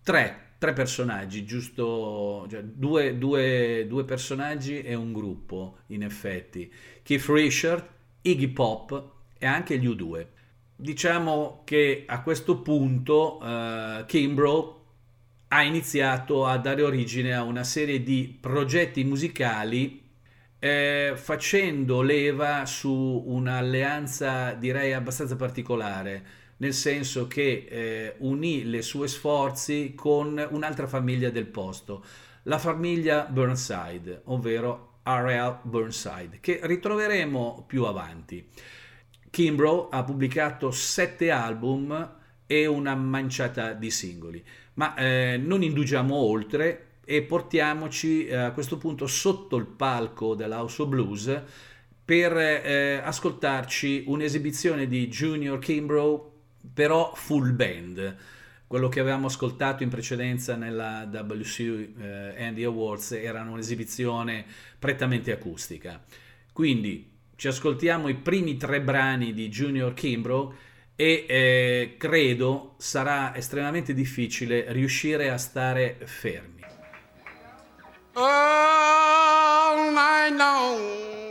tre, 0.03 0.42
tre 0.63 0.71
personaggi 0.71 1.43
giusto 1.43 2.47
cioè 2.49 2.63
due, 2.63 3.17
due, 3.17 3.86
due 3.86 4.06
personaggi 4.06 4.82
e 4.82 4.95
un 4.95 5.12
gruppo 5.12 5.80
in 5.88 6.04
effetti. 6.04 6.71
Keith 7.04 7.26
Richard 7.28 7.86
Iggy 8.21 8.47
Pop 8.47 9.12
e 9.38 9.45
anche 9.45 9.78
gli 9.78 9.86
U2 9.86 10.26
diciamo 10.73 11.63
che 11.65 12.06
a 12.08 12.21
questo 12.21 12.62
punto 12.62 13.39
uh, 13.41 14.06
Kimbrough 14.06 14.82
ha 15.49 15.63
iniziato 15.63 16.45
a 16.45 16.58
dare 16.58 16.82
origine 16.82 17.34
a 17.36 17.43
una 17.43 17.65
serie 17.65 18.02
di 18.02 18.38
progetti 18.39 19.04
musicali 19.04 20.02
eh, 20.60 21.12
facendo 21.17 22.02
leva 22.02 22.65
su 22.65 22.89
un'alleanza 23.26 24.54
direi 24.54 24.93
abbastanza 24.93 25.36
particolare, 25.36 26.26
nel 26.63 26.73
senso 26.73 27.28
che 27.28 27.65
eh, 27.67 28.15
unì 28.19 28.63
le 28.63 28.82
sue 28.82 29.10
sforzi 29.10 29.91
con 29.95 30.47
un'altra 30.52 30.88
famiglia 30.88 31.30
del 31.30 31.45
posto, 31.45 32.06
la 32.43 32.58
famiglia 32.58 33.28
Burnside, 33.30 34.21
ovvero 34.26 34.99
R.L. 35.04 35.60
Burnside, 35.63 36.38
che 36.39 36.62
ritroveremo 36.63 37.65
più 37.67 37.84
avanti. 37.84 38.47
Kimbrough 39.30 39.93
ha 39.93 40.06
pubblicato 40.06 40.71
sette 40.71 41.32
album 41.32 42.15
e 42.47 42.65
una 42.65 42.95
manciata 42.95 43.73
di 43.73 43.91
singoli. 43.91 44.41
Ma 44.76 44.95
eh, 44.95 45.36
non 45.36 45.63
indugiamo 45.63 46.15
oltre 46.15 46.91
e 47.04 47.23
portiamoci 47.23 48.26
eh, 48.26 48.36
a 48.36 48.52
questo 48.54 48.78
punto 48.78 49.06
sotto 49.06 49.58
il 49.58 49.65
palco 49.65 50.34
dell'House 50.34 50.82
of 50.82 50.88
Blues 50.88 51.41
per 52.06 52.38
eh, 52.38 53.02
ascoltarci 53.04 54.06
un'esibizione 54.08 54.88
di 54.88 55.08
Junior 55.08 55.58
Kimbrough, 55.60 56.32
però 56.73 57.13
full 57.15 57.56
band. 57.56 58.15
Quello 58.67 58.89
che 58.89 58.99
avevamo 58.99 59.28
ascoltato 59.28 59.84
in 59.84 59.89
precedenza 59.89 60.56
nella 60.56 61.08
WC 61.12 61.60
eh, 61.99 62.43
Andy 62.43 62.63
Awards 62.63 63.12
era 63.12 63.41
un'esibizione 63.41 64.45
prettamente 64.80 65.32
acustica. 65.32 66.04
Quindi 66.52 67.12
ci 67.36 67.47
ascoltiamo 67.47 68.08
i 68.08 68.15
primi 68.15 68.58
tre 68.58 68.82
brani 68.82 69.34
di 69.34 69.49
Junior 69.49 69.93
Kimbrough 69.93 70.54
e 70.95 71.26
eh, 71.28 71.95
credo 71.97 72.76
sarà 72.78 73.36
estremamente 73.36 73.93
difficile 73.93 74.71
riuscire 74.71 75.30
a 75.30 75.38
stare 75.38 75.97
fermi. 76.04 76.62
All 78.13 79.91
night 79.91 80.38
long. 80.38 81.22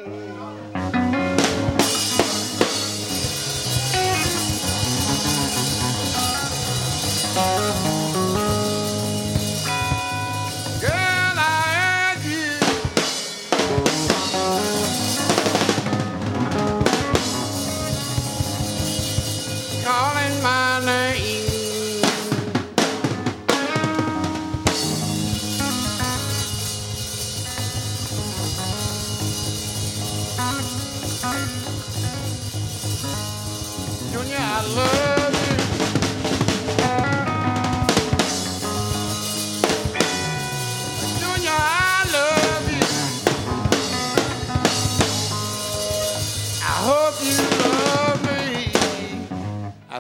Bye. 7.35 7.91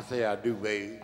I 0.02 0.04
say 0.04 0.24
I 0.24 0.34
do, 0.34 0.54
baby. 0.54 1.01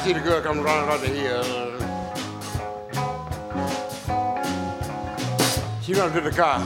I 0.00 0.02
see 0.02 0.12
the 0.14 0.20
girl 0.20 0.40
come 0.40 0.60
running 0.62 0.88
up 0.88 1.00
the 1.02 1.08
hill. 1.08 1.44
Uh, 1.44 1.76
she 5.82 5.92
run 5.92 6.10
to 6.12 6.22
the 6.22 6.30
car. 6.30 6.64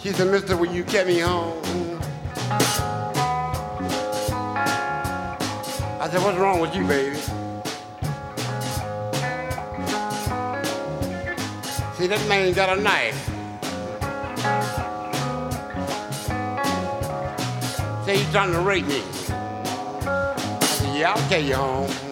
She 0.00 0.10
said, 0.10 0.32
Mister, 0.32 0.56
will 0.56 0.72
you 0.74 0.82
get 0.82 1.06
me 1.06 1.20
home? 1.20 1.62
I 6.00 6.08
said, 6.10 6.20
what's 6.24 6.38
wrong 6.38 6.58
with 6.58 6.74
you, 6.74 6.84
baby? 6.88 7.16
See, 11.98 12.08
that 12.08 12.26
man 12.28 12.52
got 12.52 12.76
a 12.76 12.80
knife. 12.82 13.14
Say 18.04 18.16
he's 18.16 18.32
trying 18.32 18.50
to 18.50 18.58
rape 18.58 18.88
me. 18.88 19.21
I 21.04 21.04
said, 21.04 21.10
yeah, 21.10 21.12
I'll 21.12 21.28
take 21.28 21.46
you 21.46 21.54
home. 21.54 22.11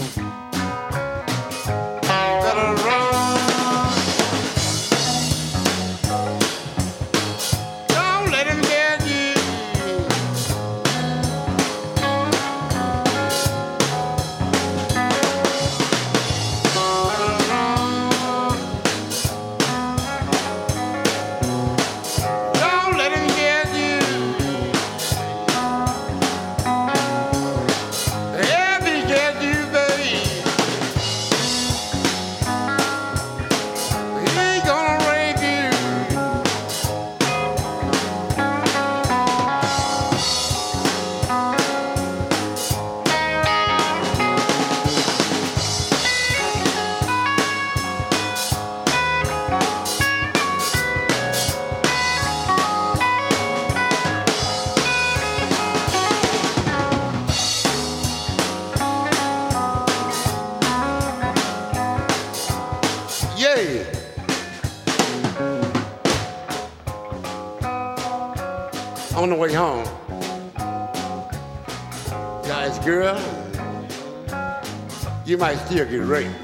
You 75.31 75.39
might 75.39 75.55
still 75.59 75.87
get 75.89 76.01
raped. 76.01 76.35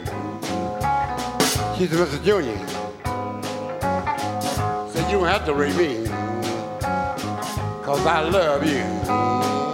She 1.77 1.87
said, 1.89 1.99
Mr. 1.99 2.23
Junior, 2.23 2.57
said 4.93 5.11
you 5.11 5.19
don't 5.19 5.27
have 5.27 5.45
to 5.47 5.55
rape 5.55 5.75
me, 5.75 6.07
cause 7.83 8.07
I 8.07 8.21
love. 8.21 8.65
You 8.65 9.66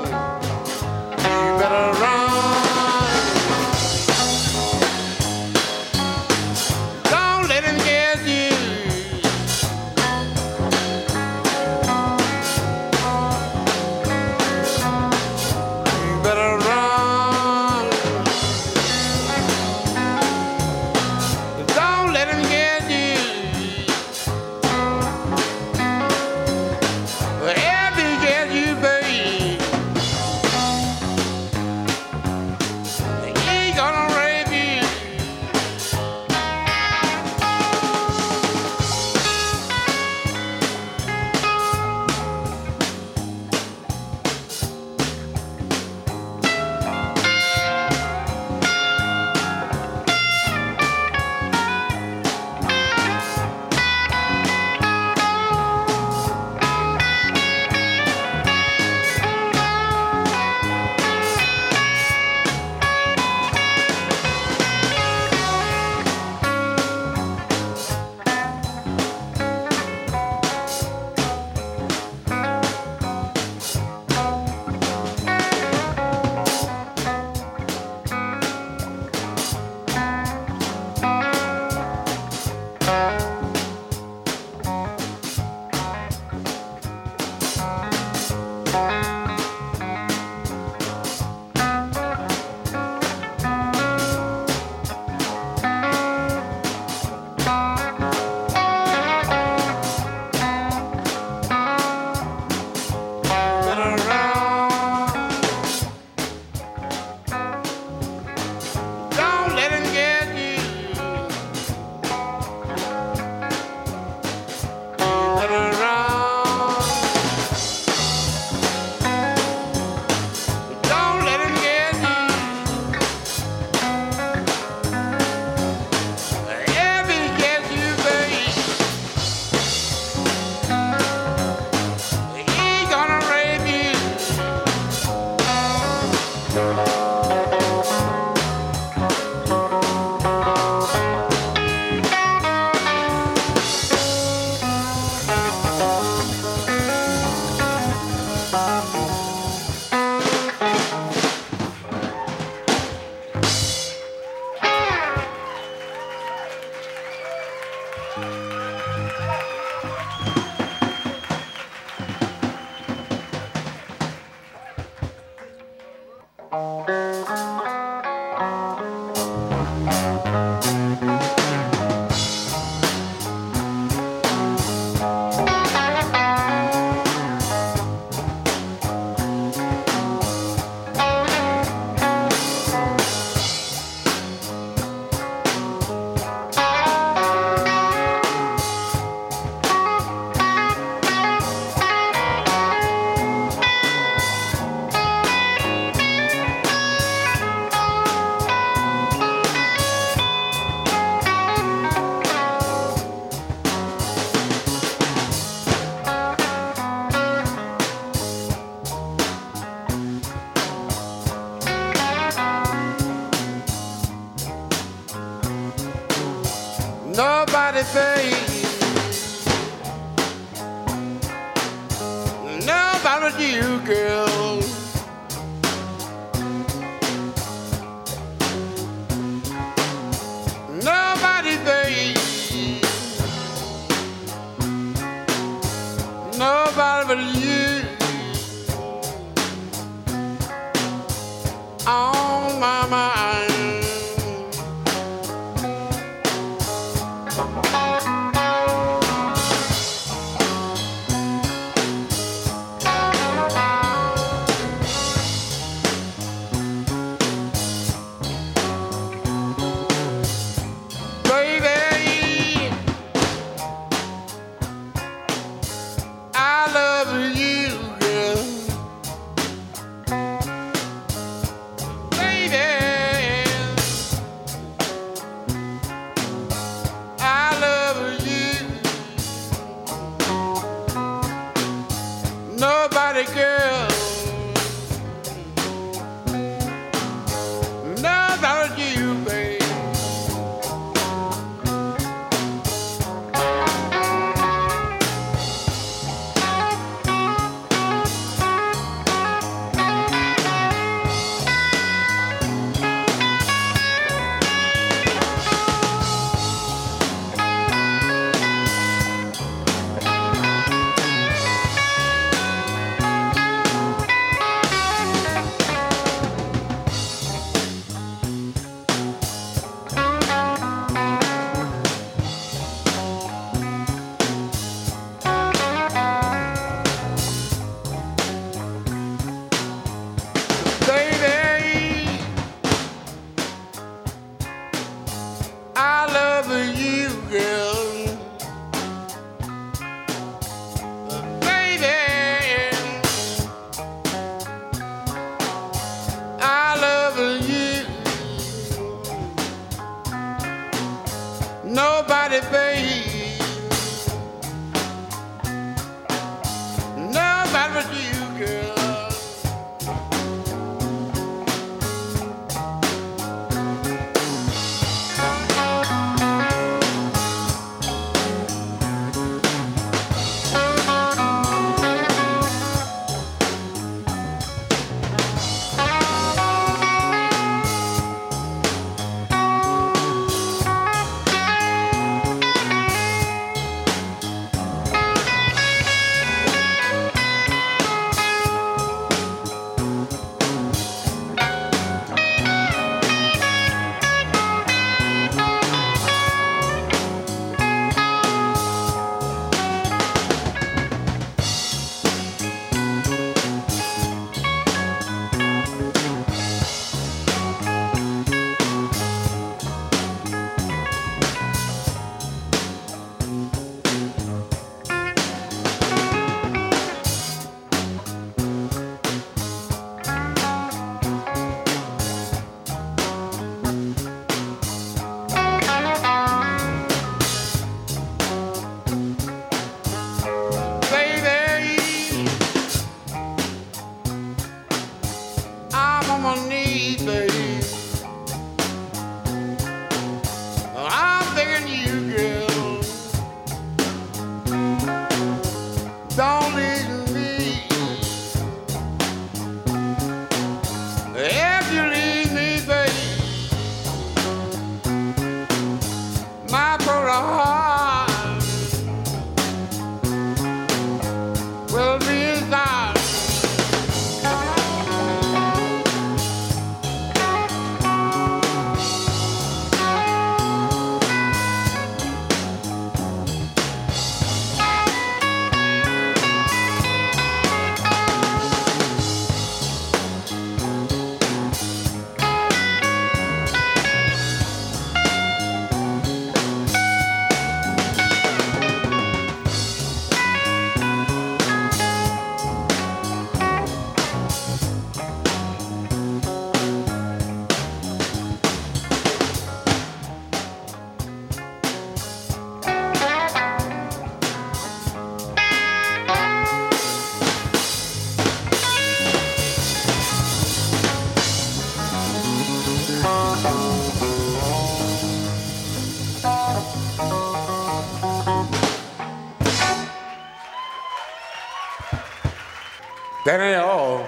That 523.33 523.41
ain't 523.41 523.65
all. 523.65 524.07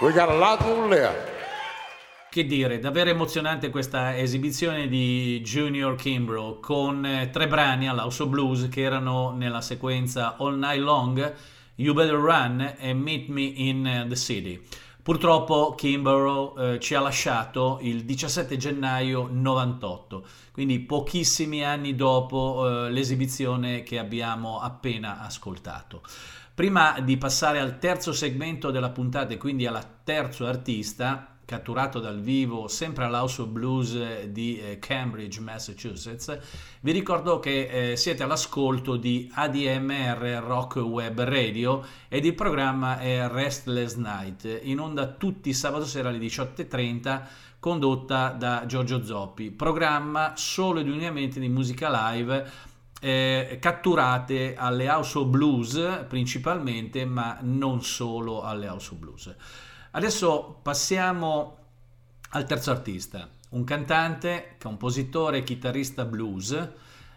We 0.00 0.12
got 0.12 0.30
a 0.30 0.34
lot 0.34 0.60
more 0.62 0.88
left. 0.88 1.28
Che 2.28 2.44
dire, 2.44 2.80
davvero 2.80 3.10
emozionante 3.10 3.70
questa 3.70 4.18
esibizione 4.18 4.88
di 4.88 5.40
Junior 5.44 5.94
Kimbrough 5.94 6.58
con 6.58 7.06
eh, 7.06 7.30
tre 7.30 7.46
brani 7.46 7.88
all'House 7.88 8.24
of 8.24 8.28
Blues 8.30 8.68
che 8.68 8.80
erano 8.80 9.30
nella 9.30 9.60
sequenza 9.60 10.36
All 10.38 10.58
Night 10.58 10.80
Long, 10.80 11.34
You 11.76 11.94
Better 11.94 12.16
Run 12.16 12.74
e 12.80 12.92
Meet 12.94 13.28
Me 13.28 13.42
in 13.42 13.86
eh, 13.86 14.06
the 14.08 14.16
City. 14.16 14.60
Purtroppo 15.02 15.76
Kimbrough 15.76 16.58
eh, 16.58 16.80
ci 16.80 16.96
ha 16.96 17.00
lasciato 17.00 17.78
il 17.82 18.04
17 18.04 18.56
gennaio 18.56 19.28
98, 19.30 20.26
quindi 20.50 20.80
pochissimi 20.80 21.64
anni 21.64 21.94
dopo 21.94 22.86
eh, 22.86 22.90
l'esibizione 22.90 23.84
che 23.84 24.00
abbiamo 24.00 24.58
appena 24.60 25.20
ascoltato. 25.20 26.02
Prima 26.60 27.00
di 27.00 27.16
passare 27.16 27.58
al 27.58 27.78
terzo 27.78 28.12
segmento 28.12 28.70
della 28.70 28.90
puntata 28.90 29.32
e 29.32 29.38
quindi 29.38 29.64
alla 29.64 29.82
terzo 30.04 30.44
artista, 30.44 31.38
catturato 31.46 32.00
dal 32.00 32.20
vivo 32.20 32.68
sempre 32.68 33.04
all'House 33.04 33.40
of 33.40 33.48
Blues 33.48 34.24
di 34.24 34.60
eh, 34.60 34.78
Cambridge, 34.78 35.40
Massachusetts, 35.40 36.38
vi 36.82 36.92
ricordo 36.92 37.38
che 37.40 37.92
eh, 37.92 37.96
siete 37.96 38.24
all'ascolto 38.24 38.96
di 38.96 39.32
ADMR 39.32 40.42
Rock 40.46 40.76
Web 40.76 41.22
Radio 41.22 41.82
ed 42.08 42.26
il 42.26 42.34
programma 42.34 42.98
è 42.98 43.26
Restless 43.26 43.94
Night, 43.94 44.60
in 44.64 44.80
onda 44.80 45.06
tutti 45.06 45.54
sabato 45.54 45.86
sera 45.86 46.10
alle 46.10 46.18
18.30 46.18 47.22
condotta 47.58 48.30
da 48.30 48.64
Giorgio 48.66 49.02
Zoppi, 49.02 49.50
programma 49.50 50.34
solo 50.36 50.80
ed 50.80 50.88
unicamente 50.88 51.40
di 51.40 51.48
musica 51.48 52.10
live 52.10 52.68
eh, 53.00 53.58
catturate 53.60 54.54
alle 54.54 54.86
House 54.88 55.18
of 55.18 55.26
Blues 55.26 56.04
principalmente, 56.08 57.04
ma 57.04 57.38
non 57.40 57.82
solo 57.82 58.42
alle 58.42 58.66
House 58.66 58.92
of 58.92 58.98
Blues. 58.98 59.34
Adesso 59.92 60.60
passiamo 60.62 61.56
al 62.30 62.46
terzo 62.46 62.70
artista, 62.70 63.28
un 63.50 63.64
cantante, 63.64 64.56
compositore 64.60 65.38
e 65.38 65.42
chitarrista 65.42 66.04
blues 66.04 66.68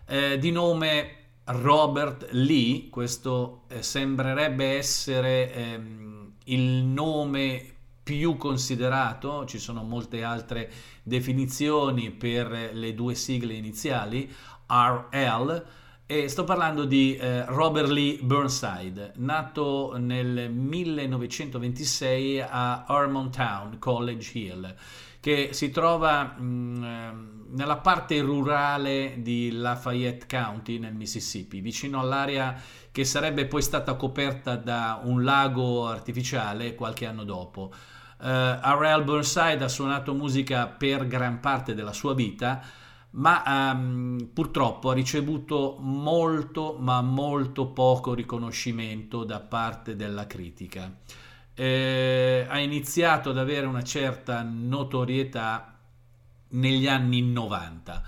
eh, 0.07 0.39
di 0.39 0.51
nome 0.51 1.17
Robert 1.45 2.29
Lee, 2.31 2.89
questo 2.89 3.63
eh, 3.67 3.84
sembrerebbe 3.84 4.77
essere 4.77 5.53
ehm, 5.53 6.31
il 6.45 6.84
nome 6.84 7.73
più 8.03 8.36
considerato, 8.36 9.45
ci 9.45 9.59
sono 9.59 9.84
molte 9.84 10.23
altre 10.23 10.69
definizioni 11.03 12.11
per 12.11 12.71
le 12.73 12.93
due 12.93 13.15
sigle 13.15 13.53
iniziali, 13.53 14.29
RL, 14.68 15.66
e 16.05 16.28
sto 16.28 16.43
parlando 16.43 16.86
di 16.86 17.16
eh, 17.16 17.45
Robert 17.45 17.88
Lee 17.89 18.20
Burnside, 18.22 19.14
nato 19.16 19.95
nel 19.97 20.51
1926 20.51 22.41
a 22.41 22.86
Town, 23.32 23.78
College 23.80 24.38
Hill, 24.38 24.76
che 25.20 25.49
si 25.53 25.72
trova 25.72 26.24
mh, 26.24 26.43
mm, 26.43 27.55
nella 27.55 27.78
parte 27.78 28.20
rurale 28.22 29.16
di 29.20 29.51
Lafayette 29.51 30.26
County 30.28 30.78
nel 30.78 30.93
Mississippi, 30.93 31.61
vicino 31.61 31.99
all'area 31.99 32.55
che 32.91 33.05
sarebbe 33.05 33.45
poi 33.45 33.61
stata 33.61 33.95
coperta 33.95 34.55
da 34.55 34.99
un 35.03 35.24
lago 35.24 35.88
artificiale 35.88 36.76
qualche 36.76 37.05
anno 37.05 37.24
dopo. 37.24 37.72
Uh, 38.20 38.26
R.L. 38.26 39.03
Burnside 39.03 39.64
ha 39.64 39.68
suonato 39.68 40.14
musica 40.14 40.68
per 40.68 41.07
gran 41.07 41.39
parte 41.39 41.74
della 41.74 41.91
sua 41.91 42.14
vita, 42.14 42.61
ma 43.14 43.72
um, 43.74 44.30
purtroppo 44.34 44.89
ha 44.89 44.93
ricevuto 44.93 45.78
molto 45.80 46.78
ma 46.80 47.01
molto 47.01 47.68
poco 47.68 48.14
riconoscimento 48.14 49.24
da 49.24 49.39
parte 49.39 49.95
della 49.95 50.26
critica. 50.26 50.91
Eh, 51.55 52.45
ha 52.49 52.59
iniziato 52.59 53.30
ad 53.30 53.38
avere 53.38 53.68
una 53.68 53.84
certa 53.84 54.41
notorietà 54.41 55.78
negli 56.49 56.88
anni 56.88 57.22
90. 57.22 58.03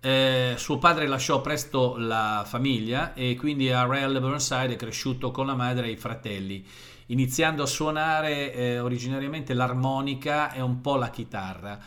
Eh, 0.00 0.54
suo 0.56 0.78
padre 0.78 1.06
lasciò 1.06 1.40
presto 1.40 1.96
la 1.96 2.44
famiglia 2.46 3.14
e 3.14 3.36
quindi 3.36 3.70
R.L. 3.70 4.20
Burnside 4.20 4.74
è 4.74 4.76
cresciuto 4.76 5.30
con 5.30 5.46
la 5.46 5.54
madre 5.54 5.86
e 5.86 5.90
i 5.92 5.96
fratelli, 5.96 6.64
iniziando 7.06 7.62
a 7.62 7.66
suonare 7.66 8.52
eh, 8.52 8.78
originariamente 8.80 9.54
l'armonica 9.54 10.52
e 10.52 10.60
un 10.60 10.80
po' 10.80 10.96
la 10.96 11.10
chitarra 11.10 11.78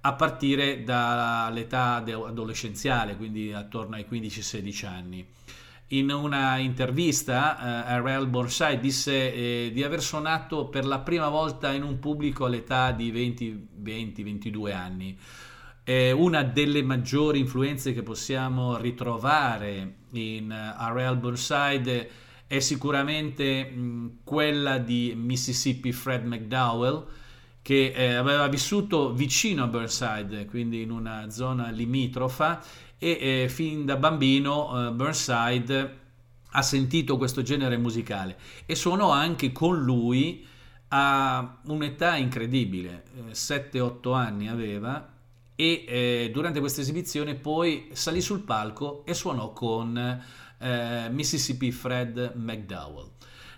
a 0.00 0.12
partire 0.14 0.84
dall'età 0.84 1.94
adolescenziale, 1.94 3.16
quindi 3.16 3.52
attorno 3.52 3.96
ai 3.96 4.06
15-16 4.08 4.86
anni. 4.86 5.26
In 5.92 6.10
una 6.12 6.58
intervista, 6.58 7.86
eh, 7.88 7.98
R.L. 8.00 8.26
Borsai 8.26 8.78
disse 8.78 9.32
eh, 9.32 9.70
di 9.72 9.82
aver 9.82 10.02
suonato 10.02 10.66
per 10.66 10.84
la 10.84 10.98
prima 10.98 11.30
volta 11.30 11.72
in 11.72 11.82
un 11.82 11.98
pubblico 11.98 12.44
all'età 12.44 12.92
di 12.92 13.10
20-22 13.10 14.72
anni. 14.74 15.18
Eh, 15.84 16.12
una 16.12 16.42
delle 16.42 16.82
maggiori 16.82 17.38
influenze 17.38 17.94
che 17.94 18.02
possiamo 18.02 18.76
ritrovare 18.76 19.94
in 20.12 20.50
uh, 20.50 20.82
eh, 20.82 20.92
R.L. 20.92 21.16
Burnside 21.16 22.10
è 22.46 22.58
sicuramente 22.58 23.64
mh, 23.64 24.18
quella 24.24 24.76
di 24.76 25.14
Mississippi 25.16 25.92
Fred 25.92 26.26
McDowell, 26.26 27.06
che 27.68 27.92
eh, 27.94 28.14
aveva 28.14 28.48
vissuto 28.48 29.12
vicino 29.12 29.62
a 29.62 29.66
Burnside, 29.66 30.46
quindi 30.46 30.80
in 30.80 30.90
una 30.90 31.28
zona 31.28 31.68
limitrofa, 31.68 32.64
e 32.96 33.18
eh, 33.20 33.48
fin 33.50 33.84
da 33.84 33.96
bambino 33.96 34.86
eh, 34.86 34.90
Burnside 34.92 35.98
ha 36.52 36.62
sentito 36.62 37.18
questo 37.18 37.42
genere 37.42 37.76
musicale 37.76 38.38
e 38.64 38.74
suonò 38.74 39.10
anche 39.10 39.52
con 39.52 39.82
lui 39.82 40.46
a 40.88 41.58
un'età 41.66 42.16
incredibile, 42.16 43.04
7-8 43.32 43.98
eh, 44.02 44.14
anni 44.14 44.48
aveva, 44.48 45.12
e 45.54 45.84
eh, 45.86 46.30
durante 46.32 46.60
questa 46.60 46.80
esibizione 46.80 47.34
poi 47.34 47.90
salì 47.92 48.22
sul 48.22 48.44
palco 48.44 49.04
e 49.04 49.12
suonò 49.12 49.52
con 49.52 50.24
eh, 50.58 51.08
Mississippi 51.10 51.70
Fred 51.70 52.32
McDowell. 52.34 53.10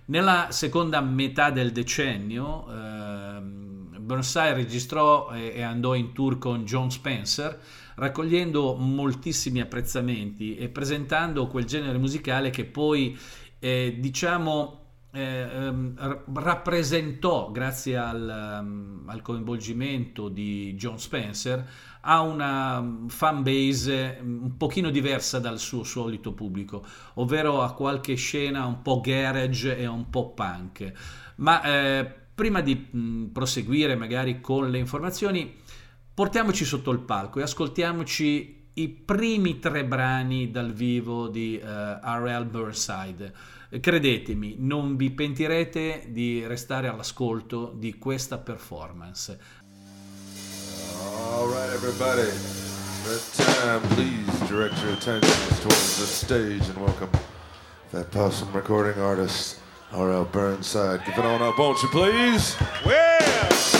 Nella 0.07 0.49
seconda 0.51 1.01
metà 1.01 1.51
del 1.51 1.71
decennio, 1.71 2.67
ehm, 2.69 3.80
Burnside 4.11 4.55
registrò 4.55 5.31
e 5.31 5.63
andò 5.63 5.95
in 5.95 6.13
tour 6.13 6.39
con 6.39 6.65
John 6.65 6.91
Spencer, 6.91 7.61
raccogliendo 7.95 8.75
moltissimi 8.75 9.61
apprezzamenti 9.61 10.57
e 10.57 10.69
presentando 10.69 11.47
quel 11.47 11.65
genere 11.65 11.97
musicale 11.97 12.51
che 12.51 12.65
poi, 12.65 13.17
eh, 13.61 13.97
diciamo, 14.01 14.79
eh, 15.13 15.21
ehm, 15.21 16.25
rappresentò, 16.35 17.53
grazie 17.53 17.97
al, 17.97 18.61
um, 18.63 19.03
al, 19.07 19.23
coinvolgimento 19.23 20.29
di 20.29 20.75
John 20.75 20.99
Spencer, 20.99 21.65
a 22.03 22.21
una 22.21 22.81
mm, 22.81 23.07
fan 23.09 23.43
base 23.45 24.19
mm, 24.21 24.43
un 24.43 24.57
pochino 24.57 24.91
diversa 24.91 25.39
dal 25.39 25.59
suo 25.61 25.85
solito 25.85 26.33
pubblico, 26.33 26.85
ovvero 27.15 27.63
a 27.63 27.75
qualche 27.75 28.15
scena 28.15 28.67
un 28.67 28.83
po' 28.83 29.01
garage 29.01 29.77
e 29.77 29.87
un 29.87 30.11
po' 30.11 30.31
punk. 30.31 30.93
Ma 31.37 31.63
eh, 31.63 32.20
prima 32.35 32.61
di 32.61 32.89
mh, 32.91 33.25
proseguire 33.33 33.97
magari 33.97 34.41
con 34.41 34.71
le 34.71 34.79
informazioni, 34.79 35.55
portiamoci 36.13 36.65
sotto 36.65 36.91
il 36.91 37.01
palco 37.01 37.39
e 37.39 37.43
ascoltiamoci 37.43 38.59
i 38.75 38.89
primi 38.89 39.59
tre 39.59 39.85
brani 39.85 40.51
dal 40.51 40.73
vivo 40.73 41.29
di 41.29 41.61
uh, 41.63 41.67
R.L. 41.67 42.47
Burnside. 42.47 43.33
Credetemi, 43.81 44.57
non 44.59 44.97
vi 44.97 45.11
pentirete 45.11 46.07
di 46.09 46.47
restare 46.47 46.89
all'ascolto 46.89 47.73
di 47.77 47.99
questa 47.99 48.39
performance. 48.39 49.39
All 51.33 51.49
right, 51.49 51.73
everybody. 51.73 52.29
That 53.05 53.23
time, 53.37 53.81
please 53.95 54.49
direct 54.49 54.77
your 54.83 54.93
attention 54.93 55.57
towards 55.63 55.99
the 55.99 56.07
stage 56.07 56.69
and 56.69 56.77
welcome 56.77 57.11
that 57.93 58.15
awesome 58.15 58.53
recording 58.53 59.01
artist. 59.01 59.60
R.L. 59.93 60.25
Burnside. 60.27 61.05
Give 61.05 61.19
it 61.19 61.25
on 61.25 61.43
up, 61.43 61.59
won't 61.59 61.83
you, 61.83 61.89
please? 61.89 62.57
Well. 62.85 63.80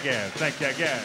Again. 0.00 0.30
Thank 0.34 0.60
you 0.60 0.68
again. 0.68 1.02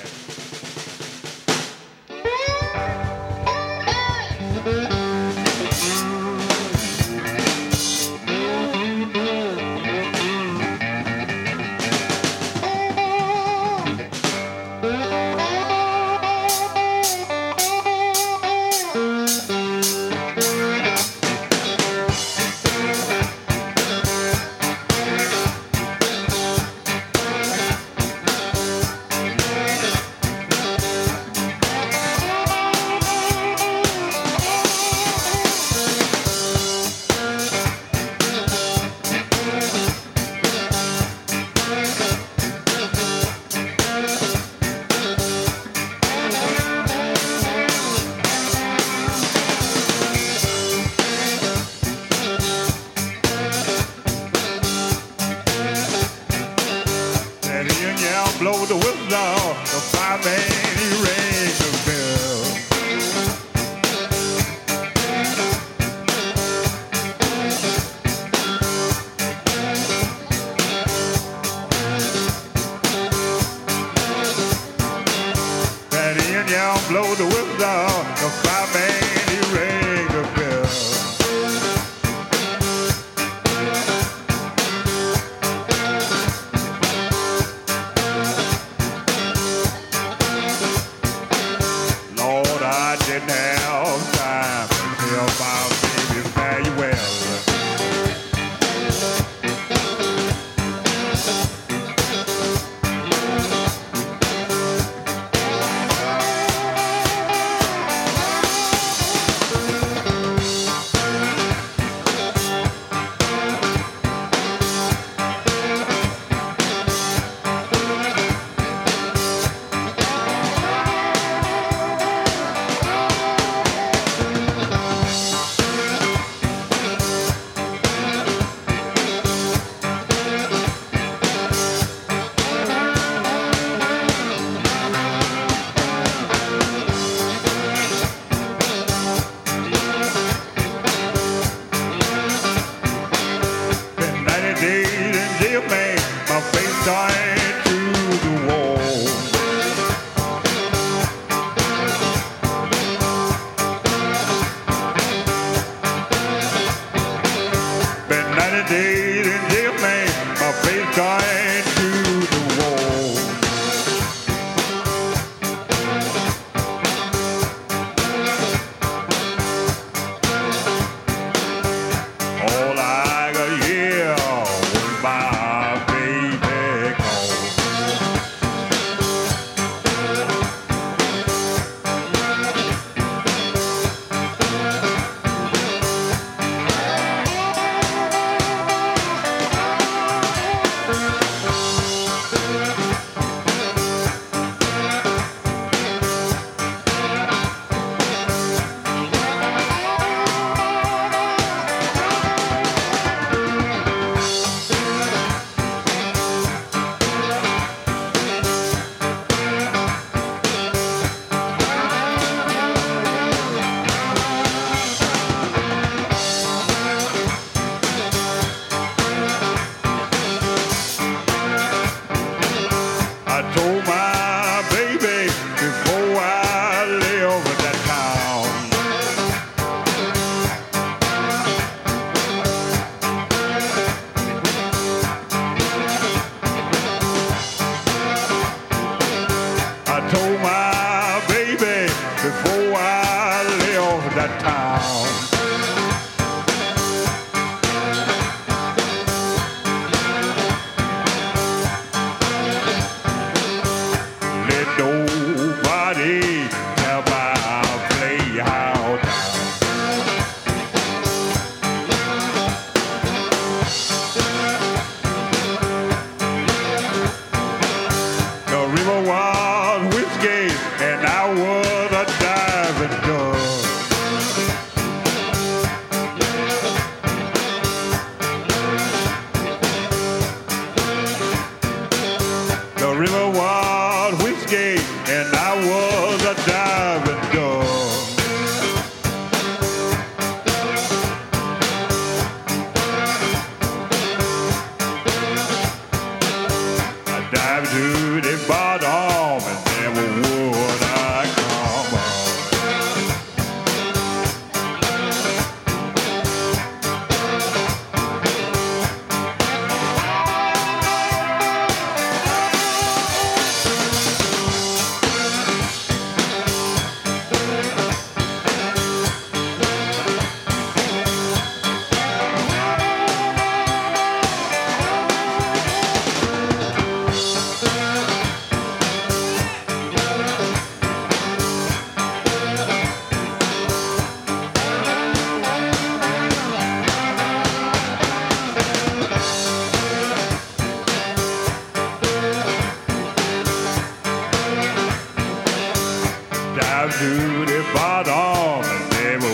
to 347.33 347.45
the 347.45 347.63
bottom 347.73 348.63
and 348.63 348.91
never 348.91 349.27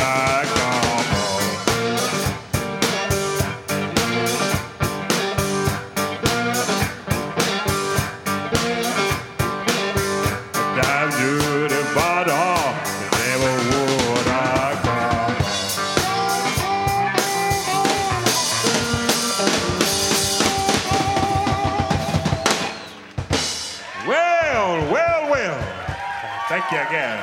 I 0.00 0.55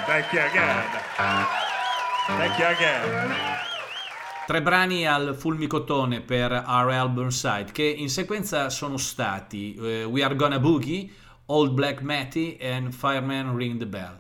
Thank 0.06 0.34
you 0.34 0.42
again. 0.42 0.84
Thank 2.28 2.58
you 2.58 2.68
again. 2.68 3.34
Tre 4.46 4.62
brani 4.62 5.08
al 5.08 5.36
fulmicotone 5.36 6.22
per 6.22 6.52
R.L. 6.52 7.10
Burnside 7.10 7.72
che 7.72 7.84
in 7.84 8.10
sequenza 8.10 8.70
sono 8.70 8.98
stati 8.98 9.76
eh, 9.76 10.04
We 10.04 10.24
Are 10.24 10.36
Gonna 10.36 10.60
Boogie, 10.60 11.10
Old 11.46 11.72
Black 11.72 12.02
Matty 12.02 12.56
e 12.56 12.86
Fireman 12.90 13.56
Ring 13.56 13.80
the 13.80 13.88
Bell. 13.88 14.20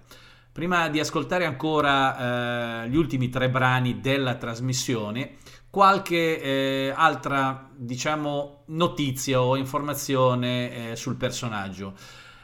Prima 0.51 0.87
di 0.87 0.99
ascoltare 0.99 1.45
ancora 1.45 2.83
eh, 2.83 2.89
gli 2.89 2.95
ultimi 2.95 3.29
tre 3.29 3.49
brani 3.49 3.99
della 3.99 4.35
trasmissione, 4.35 5.35
qualche 5.69 6.39
eh, 6.41 6.93
altra 6.95 7.67
diciamo 7.75 8.63
notizia 8.67 9.41
o 9.41 9.57
informazione 9.57 10.91
eh, 10.91 10.95
sul 10.95 11.15
personaggio 11.15 11.93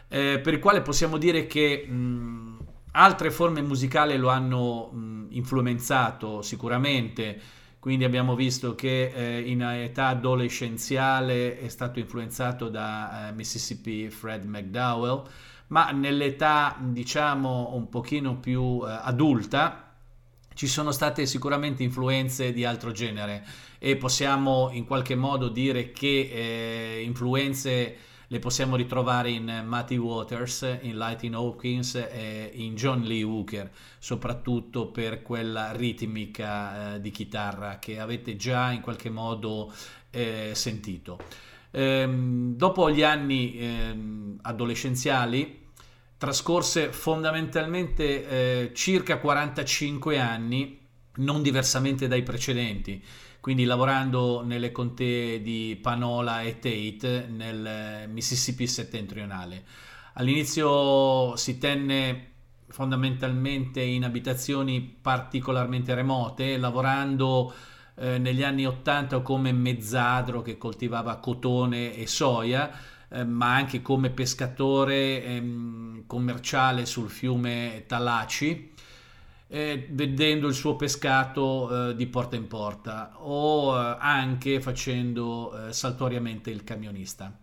eh, 0.09 0.39
per 0.39 0.55
il 0.55 0.59
quale 0.59 0.81
possiamo 0.81 1.17
dire 1.17 1.45
che 1.45 1.85
mh, 1.87 2.59
altre 3.00 3.32
forme 3.32 3.62
musicali 3.62 4.18
lo 4.18 4.30
hanno 4.30 4.89
mh, 4.91 5.28
influenzato 5.32 6.41
sicuramente. 6.41 7.39
Quindi 7.80 8.04
abbiamo 8.04 8.36
visto 8.36 8.76
che 8.76 9.12
eh, 9.14 9.39
in 9.50 9.62
età 9.62 10.08
adolescenziale 10.08 11.60
è 11.60 11.70
stato 11.70 12.00
influenzato 12.00 12.68
da 12.68 13.30
eh, 13.30 13.32
Mississippi 13.32 14.10
Fred 14.10 14.43
McDowell 14.43 15.24
ma 15.68 15.91
nell'età 15.91 16.76
diciamo 16.80 17.74
un 17.76 17.89
pochino 17.89 18.38
più 18.38 18.82
eh, 18.84 18.89
adulta 19.02 19.93
ci 20.54 20.68
sono 20.68 20.91
state 20.91 21.26
sicuramente 21.26 21.84
influenze 21.84 22.52
di 22.52 22.66
altro 22.66 22.91
genere. 22.91 23.45
E 23.80 23.95
possiamo 23.95 24.70
in 24.74 24.86
qualche 24.86 25.16
modo 25.16 25.47
dire 25.47 25.93
che 25.93 26.30
eh, 26.30 27.02
influenze 27.02 27.95
le 28.32 28.38
possiamo 28.38 28.75
ritrovare 28.75 29.32
in 29.32 29.63
Matty 29.65 29.97
Waters, 29.97 30.77
in 30.82 30.97
Lightning 30.97 31.34
Hawkins 31.34 31.95
e 31.95 32.51
in 32.53 32.75
John 32.75 33.01
Lee 33.01 33.23
Hooker, 33.23 33.71
soprattutto 33.97 34.91
per 34.91 35.23
quella 35.23 35.71
ritmica 35.71 36.95
eh, 36.95 37.01
di 37.01 37.09
chitarra 37.09 37.80
che 37.80 37.99
avete 37.99 38.36
già 38.36 38.69
in 38.69 38.82
qualche 38.82 39.09
modo 39.09 39.73
eh, 40.11 40.51
sentito. 40.53 41.17
Ehm, 41.71 42.55
dopo 42.55 42.91
gli 42.91 43.01
anni 43.01 43.57
ehm, 43.57 44.39
adolescenziali 44.43 45.67
trascorse 46.17 46.91
fondamentalmente 46.91 48.27
eh, 48.27 48.71
circa 48.75 49.17
45 49.17 50.19
anni, 50.19 50.77
non 51.15 51.41
diversamente 51.41 52.07
dai 52.07 52.21
precedenti, 52.21 53.03
quindi 53.39 53.63
lavorando 53.63 54.43
nelle 54.43 54.71
contee 54.71 55.41
di 55.41 55.77
Panola 55.81 56.41
e 56.41 56.59
Tate 56.59 57.27
nel 57.29 58.09
Mississippi 58.09 58.67
settentrionale. 58.67 59.63
All'inizio 60.13 61.35
si 61.37 61.57
tenne 61.57 62.27
fondamentalmente 62.67 63.81
in 63.81 64.03
abitazioni 64.03 64.81
particolarmente 64.81 65.93
remote, 65.95 66.57
lavorando 66.57 67.53
eh, 67.95 68.17
negli 68.17 68.43
anni 68.43 68.65
80 68.65 69.21
come 69.21 69.51
mezzadro 69.51 70.41
che 70.41 70.57
coltivava 70.57 71.17
cotone 71.17 71.95
e 71.95 72.07
soia, 72.07 72.71
eh, 73.09 73.23
ma 73.23 73.55
anche 73.55 73.81
come 73.81 74.09
pescatore 74.09 75.23
ehm, 75.23 76.03
commerciale 76.05 76.85
sul 76.85 77.09
fiume 77.09 77.85
Talaci, 77.87 78.71
eh, 79.52 79.88
vedendo 79.91 80.47
il 80.47 80.54
suo 80.54 80.76
pescato 80.76 81.89
eh, 81.89 81.95
di 81.95 82.06
porta 82.06 82.36
in 82.36 82.47
porta 82.47 83.14
o 83.18 83.76
eh, 83.76 83.97
anche 84.00 84.62
facendo 84.62 85.68
eh, 85.68 85.74
saltuariamente 85.74 86.52
il 86.52 86.64
camionista. 86.64 87.36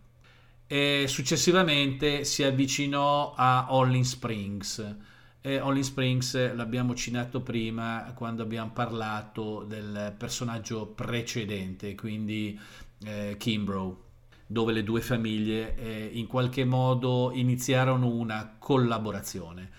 E 0.68 1.04
successivamente 1.08 2.24
si 2.24 2.42
avvicinò 2.44 3.34
a 3.36 3.66
Holling 3.70 4.04
Springs. 4.04 4.96
E 5.40 5.60
Holling 5.60 5.84
Springs 5.84 6.54
l'abbiamo 6.54 6.94
citato 6.94 7.40
prima 7.40 8.12
quando 8.14 8.42
abbiamo 8.42 8.70
parlato 8.72 9.64
del 9.64 10.14
personaggio 10.16 10.86
precedente, 10.86 11.94
quindi 11.94 12.58
eh, 13.04 13.36
Kimbrough 13.38 14.04
dove 14.46 14.72
le 14.72 14.84
due 14.84 15.00
famiglie 15.00 15.74
eh, 15.74 16.10
in 16.12 16.28
qualche 16.28 16.64
modo 16.64 17.32
iniziarono 17.34 18.06
una 18.06 18.54
collaborazione. 18.58 19.70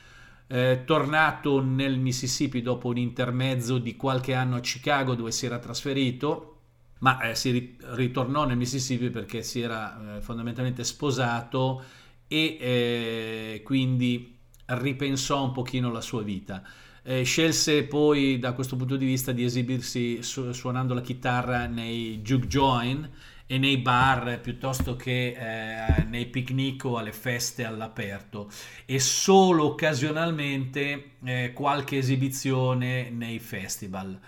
Eh, 0.49 0.83
tornato 0.85 1.61
nel 1.61 1.99
Mississippi 1.99 2.61
dopo 2.61 2.87
un 2.87 2.97
intermezzo 2.97 3.77
di 3.79 3.97
qualche 3.97 4.33
anno 4.33 4.55
a 4.55 4.59
Chicago 4.61 5.13
dove 5.13 5.31
si 5.31 5.45
era 5.45 5.59
trasferito, 5.59 6.53
ma 6.99 7.19
eh, 7.21 7.35
si 7.35 7.77
ritornò 7.79 8.45
nel 8.45 8.57
Mississippi 8.57 9.09
perché 9.09 9.43
si 9.43 9.59
era 9.61 10.17
eh, 10.17 10.21
fondamentalmente 10.21 10.83
sposato 10.85 11.83
e 12.27 12.57
eh, 12.59 13.61
quindi 13.63 14.37
ripensò 14.65 15.43
un 15.43 15.51
pochino 15.51 15.91
la 15.91 16.01
sua 16.01 16.23
vita. 16.23 16.63
Eh, 17.03 17.23
scelse 17.23 17.83
poi 17.85 18.37
da 18.39 18.53
questo 18.53 18.75
punto 18.75 18.97
di 18.97 19.05
vista 19.05 19.31
di 19.31 19.43
esibirsi 19.43 20.21
su- 20.23 20.51
suonando 20.51 20.93
la 20.93 21.01
chitarra 21.01 21.65
nei 21.67 22.19
juke 22.21 22.47
join 22.47 23.09
e 23.47 23.57
nei 23.57 23.77
bar 23.77 24.39
piuttosto 24.41 24.97
che 24.97 25.35
eh, 25.37 26.03
nei 26.03 26.27
picnic 26.27 26.83
o 26.83 26.97
alle 26.97 27.13
feste 27.13 27.63
all'aperto 27.65 28.51
e 28.85 28.99
solo 28.99 29.63
occasionalmente 29.65 31.11
eh, 31.23 31.53
qualche 31.53 31.97
esibizione 31.97 33.09
nei 33.09 33.39
festival. 33.39 34.19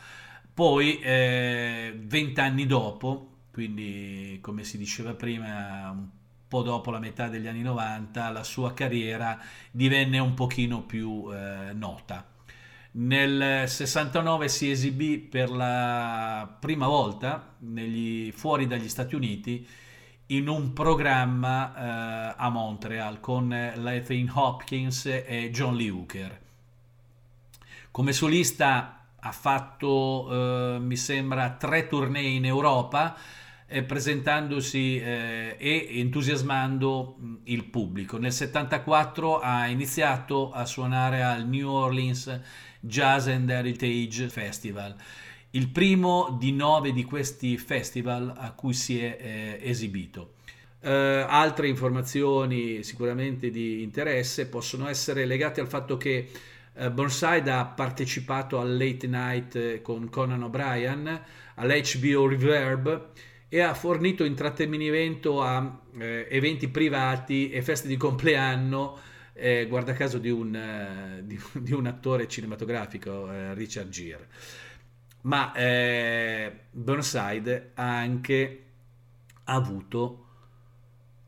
Poi, 0.54 1.00
eh, 1.00 1.94
vent'anni 2.02 2.66
dopo, 2.66 3.28
quindi 3.52 4.40
come 4.42 4.64
si 4.64 4.78
diceva 4.78 5.14
prima, 5.14 5.90
un 5.92 6.08
po' 6.48 6.62
dopo 6.64 6.92
la 6.92 7.00
metà 7.00 7.28
degli 7.28 7.48
anni 7.48 7.62
90, 7.62 8.30
la 8.30 8.44
sua 8.44 8.74
carriera 8.74 9.40
divenne 9.72 10.20
un 10.20 10.34
pochino 10.34 10.82
più 10.84 11.30
eh, 11.32 11.74
nota. 11.74 12.39
Nel 12.92 13.70
69 13.70 14.48
si 14.48 14.72
esibì 14.72 15.20
per 15.20 15.52
la 15.52 16.58
prima 16.60 16.88
volta 16.88 17.56
negli, 17.60 18.32
fuori 18.32 18.66
dagli 18.66 18.90
Stati 18.90 19.14
Uniti 19.14 19.68
in 20.28 20.48
un 20.48 20.74
programma 20.74 22.34
eh, 22.34 22.36
a 22.38 22.50
Montreal 22.50 23.20
con 23.20 23.50
Lathane 23.50 24.32
Hopkins 24.34 25.06
e 25.06 25.50
John 25.52 25.76
Lee 25.76 25.90
Hooker. 25.90 26.42
Come 27.92 28.12
solista 28.12 29.06
ha 29.20 29.32
fatto, 29.32 30.76
eh, 30.76 30.80
mi 30.80 30.96
sembra, 30.96 31.52
tre 31.52 31.88
tournée 31.88 32.28
in 32.28 32.46
Europa, 32.46 33.16
eh, 33.68 33.84
presentandosi 33.84 35.00
eh, 35.00 35.56
e 35.60 36.00
entusiasmando 36.00 37.16
mh, 37.18 37.36
il 37.44 37.66
pubblico. 37.66 38.18
Nel 38.18 38.32
74 38.32 39.40
ha 39.40 39.68
iniziato 39.68 40.52
a 40.52 40.66
suonare 40.66 41.22
al 41.22 41.48
New 41.48 41.70
Orleans 41.70 42.42
Jazz 42.80 43.28
and 43.28 43.50
Heritage 43.50 44.30
Festival, 44.30 44.96
il 45.52 45.70
primo 45.70 46.38
di 46.40 46.52
nove 46.52 46.94
di 46.94 47.04
questi 47.04 47.58
festival 47.58 48.34
a 48.36 48.52
cui 48.52 48.74
si 48.74 49.00
è 49.04 49.18
eh, 49.20 49.60
esibito. 49.62 50.34
Uh, 50.82 51.26
altre 51.28 51.68
informazioni 51.68 52.84
sicuramente 52.84 53.50
di 53.50 53.84
interesse 53.84 54.48
possono 54.48 54.88
essere 54.88 55.26
legate 55.26 55.60
al 55.60 55.68
fatto 55.68 55.98
che 55.98 56.30
uh, 56.72 56.90
Burnside 56.90 57.52
ha 57.52 57.66
partecipato 57.66 58.60
al 58.62 58.78
Late 58.78 59.08
Night 59.08 59.82
con 59.82 60.10
Conan 60.10 60.44
O'Brien, 60.44 61.22
all'HBO 61.56 62.28
Reverb 62.28 63.08
e 63.50 63.60
ha 63.60 63.74
fornito 63.74 64.24
intrattenimento 64.24 65.42
a 65.42 65.58
uh, 65.58 65.98
eventi 66.00 66.70
privati 66.70 67.50
e 67.50 67.62
feste 67.62 67.90
di 67.90 67.98
compleanno 67.98 68.98
eh, 69.40 69.66
guarda 69.68 69.94
caso 69.94 70.18
di 70.18 70.30
un, 70.30 70.56
eh, 70.56 71.22
di, 71.24 71.40
di 71.54 71.74
un 71.74 71.86
attore 71.88 72.28
cinematografico, 72.28 73.32
eh, 73.32 73.54
Richard 73.54 73.90
Gere. 73.90 74.28
Ma 75.22 75.54
eh, 75.54 76.60
Burnside 76.72 77.72
ha 77.74 77.98
anche 77.98 78.64
avuto 79.46 80.26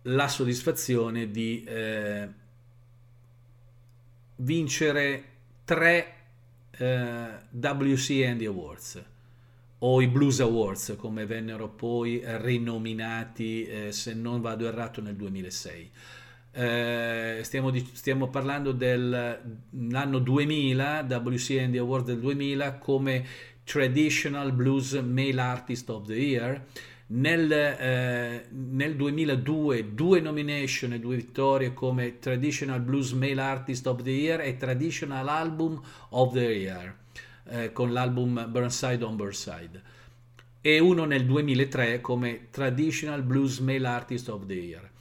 la 0.03 0.27
soddisfazione 0.27 1.29
di 1.29 1.63
eh, 1.63 2.29
vincere 4.37 5.23
tre 5.65 6.13
eh, 6.71 7.39
WC 7.49 8.23
Andy 8.25 8.45
Awards 8.45 9.03
o 9.79 10.01
i 10.01 10.07
Blues 10.07 10.39
Awards 10.39 10.95
come 10.97 11.25
vennero 11.25 11.67
poi 11.67 12.21
rinominati 12.23 13.91
se 13.91 14.13
non 14.13 14.39
vado 14.39 14.67
errato 14.67 15.01
nel 15.01 15.15
2006 15.15 15.91
eh, 16.51 17.39
stiamo, 17.43 17.71
stiamo, 17.93 18.29
parlando 18.29 18.71
dell'anno 18.71 20.19
2000, 20.19 21.01
WC 21.07 21.57
Andy 21.61 21.77
Award 21.77 22.05
del 22.05 22.19
2000 22.19 22.77
come 22.79 23.25
Traditional 23.63 24.51
Blues 24.51 24.93
Male 24.93 25.41
Artist 25.41 25.89
of 25.89 26.05
the 26.07 26.15
Year. 26.15 26.65
Nel, 27.07 27.51
eh, 27.51 28.45
nel 28.49 28.95
2002 28.95 29.93
due 29.93 30.21
nomination 30.21 30.93
e 30.93 30.99
due 30.99 31.17
vittorie 31.17 31.73
come 31.73 32.19
Traditional 32.19 32.79
Blues 32.79 33.11
Male 33.11 33.41
Artist 33.41 33.85
of 33.87 34.01
the 34.01 34.11
Year 34.11 34.39
e 34.39 34.55
Traditional 34.55 35.27
Album 35.27 35.81
of 36.11 36.33
the 36.33 36.39
Year 36.39 36.95
eh, 37.49 37.73
con 37.73 37.91
l'album 37.91 38.47
Burnside 38.49 39.03
on 39.03 39.17
Burnside 39.17 39.81
e 40.61 40.79
uno 40.79 41.05
nel 41.05 41.25
2003 41.25 42.01
come 42.01 42.47
Traditional 42.51 43.23
Blues 43.23 43.57
Male 43.59 43.87
Artist 43.87 44.29
of 44.29 44.45
the 44.45 44.53
Year. 44.53 44.91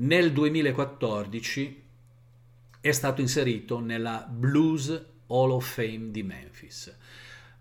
Nel 0.00 0.32
2014 0.32 1.82
è 2.80 2.92
stato 2.92 3.20
inserito 3.20 3.80
nella 3.80 4.24
Blues 4.30 4.90
Hall 5.26 5.50
of 5.50 5.74
Fame 5.74 6.10
di 6.12 6.22
Memphis. 6.22 6.96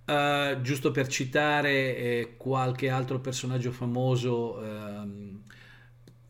Uh, 0.05 0.61
giusto 0.61 0.91
per 0.91 1.07
citare 1.07 1.97
eh, 1.97 2.33
qualche 2.37 2.89
altro 2.89 3.19
personaggio 3.19 3.71
famoso 3.71 4.63
ehm, 4.63 5.41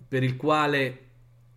per 0.08 0.24
il 0.24 0.36
quale 0.36 1.06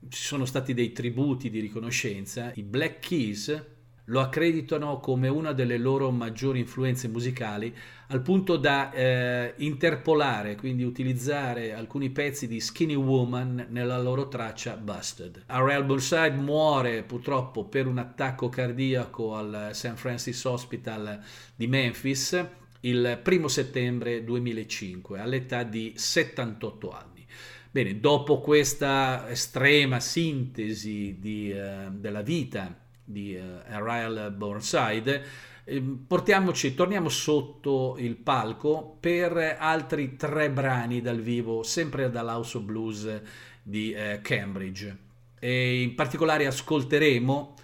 ci 0.09 0.22
sono 0.22 0.44
stati 0.44 0.74
dei 0.74 0.93
tributi 0.93 1.48
di 1.48 1.60
riconoscenza, 1.60 2.51
i 2.56 2.62
Black 2.62 3.06
Keys 3.06 3.64
lo 4.11 4.20
accreditano 4.20 4.99
come 4.99 5.28
una 5.28 5.53
delle 5.53 5.78
loro 5.78 6.11
maggiori 6.11 6.59
influenze 6.59 7.09
musicali 7.09 7.74
al 8.09 8.23
punto 8.23 8.57
da 8.57 8.91
eh, 8.91 9.55
interpolare, 9.59 10.57
quindi 10.57 10.82
utilizzare 10.82 11.73
alcuni 11.73 12.11
pezzi 12.11 12.49
di 12.49 12.59
Skinny 12.59 12.97
Woman 12.97 13.69
nella 13.70 14.01
loro 14.01 14.27
traccia 14.27 14.77
Busted. 14.77 15.45
Ariel 15.47 15.85
Burnside 15.85 16.32
muore 16.32 17.05
purtroppo 17.05 17.65
per 17.65 17.87
un 17.87 17.99
attacco 17.99 18.49
cardiaco 18.49 19.37
al 19.37 19.70
St. 19.73 19.95
Francis 19.95 20.43
Hospital 20.45 21.20
di 21.55 21.69
Memphis 21.69 22.45
il 22.81 23.20
primo 23.23 23.47
settembre 23.47 24.24
2005 24.24 25.20
all'età 25.20 25.62
di 25.62 25.93
78 25.95 26.91
anni. 26.91 27.24
Bene, 27.70 28.01
dopo 28.01 28.41
questa 28.41 29.31
estrema 29.31 30.01
sintesi 30.01 31.19
di, 31.20 31.53
eh, 31.53 31.87
della 31.93 32.23
vita 32.23 32.89
di 33.11 33.37
uh, 33.37 33.73
Ariel 33.73 34.32
Burnside, 34.37 35.24
eh, 35.65 35.82
portiamoci, 36.07 36.74
torniamo 36.74 37.09
sotto 37.09 37.97
il 37.99 38.16
palco 38.16 38.97
per 38.99 39.57
altri 39.59 40.16
tre 40.16 40.51
brani 40.51 41.01
dal 41.01 41.20
vivo, 41.20 41.62
sempre 41.62 42.11
dall'House 42.11 42.57
of 42.57 42.65
Blues 42.65 43.20
di 43.62 43.93
eh, 43.93 44.20
Cambridge. 44.23 44.97
E 45.39 45.82
in 45.82 45.95
particolare 45.95 46.47
ascolteremo 46.47 47.55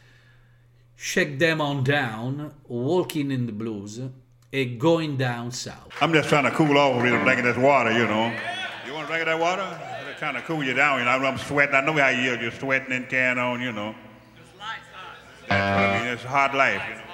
Shake 0.95 1.37
Them 1.37 1.61
On 1.61 1.83
Down, 1.83 2.55
Walking 2.69 3.31
in 3.31 3.47
the 3.47 3.53
Blues 3.53 4.03
e 4.49 4.77
Going 4.77 5.17
Down 5.17 5.53
South. 5.53 6.01
I'm 6.01 6.13
just 6.13 6.29
trying 6.29 6.49
to 6.49 6.53
cool 6.53 6.77
off 6.79 7.03
with 7.03 7.13
a 7.13 7.23
drink 7.23 7.41
of 7.41 7.45
this 7.45 7.57
water, 7.57 7.91
you 7.93 8.07
know. 8.07 8.33
You 8.87 8.95
want 8.95 9.05
a 9.05 9.09
drink 9.09 9.27
of 9.27 9.27
that 9.27 9.39
water? 9.39 9.63
I'm 9.63 10.17
trying 10.17 10.35
to 10.37 10.43
cool 10.43 10.65
you 10.65 10.73
down. 10.73 11.01
You 11.01 11.05
know, 11.05 11.11
I'm 11.11 11.37
sweating. 11.37 11.75
I 11.75 11.83
know 11.83 11.93
how 11.93 12.09
you 12.09 12.33
are. 12.33 12.41
You're 12.41 12.53
sweating 12.53 12.93
and 12.93 13.07
carrying 13.09 13.39
on, 13.39 13.61
you 13.61 13.73
know. 13.73 13.95
I 15.51 15.99
mean, 15.99 16.13
it's 16.13 16.25
a 16.25 16.29
hard 16.29 16.55
life. 16.55 16.83
You 16.89 16.95
know? 16.97 17.06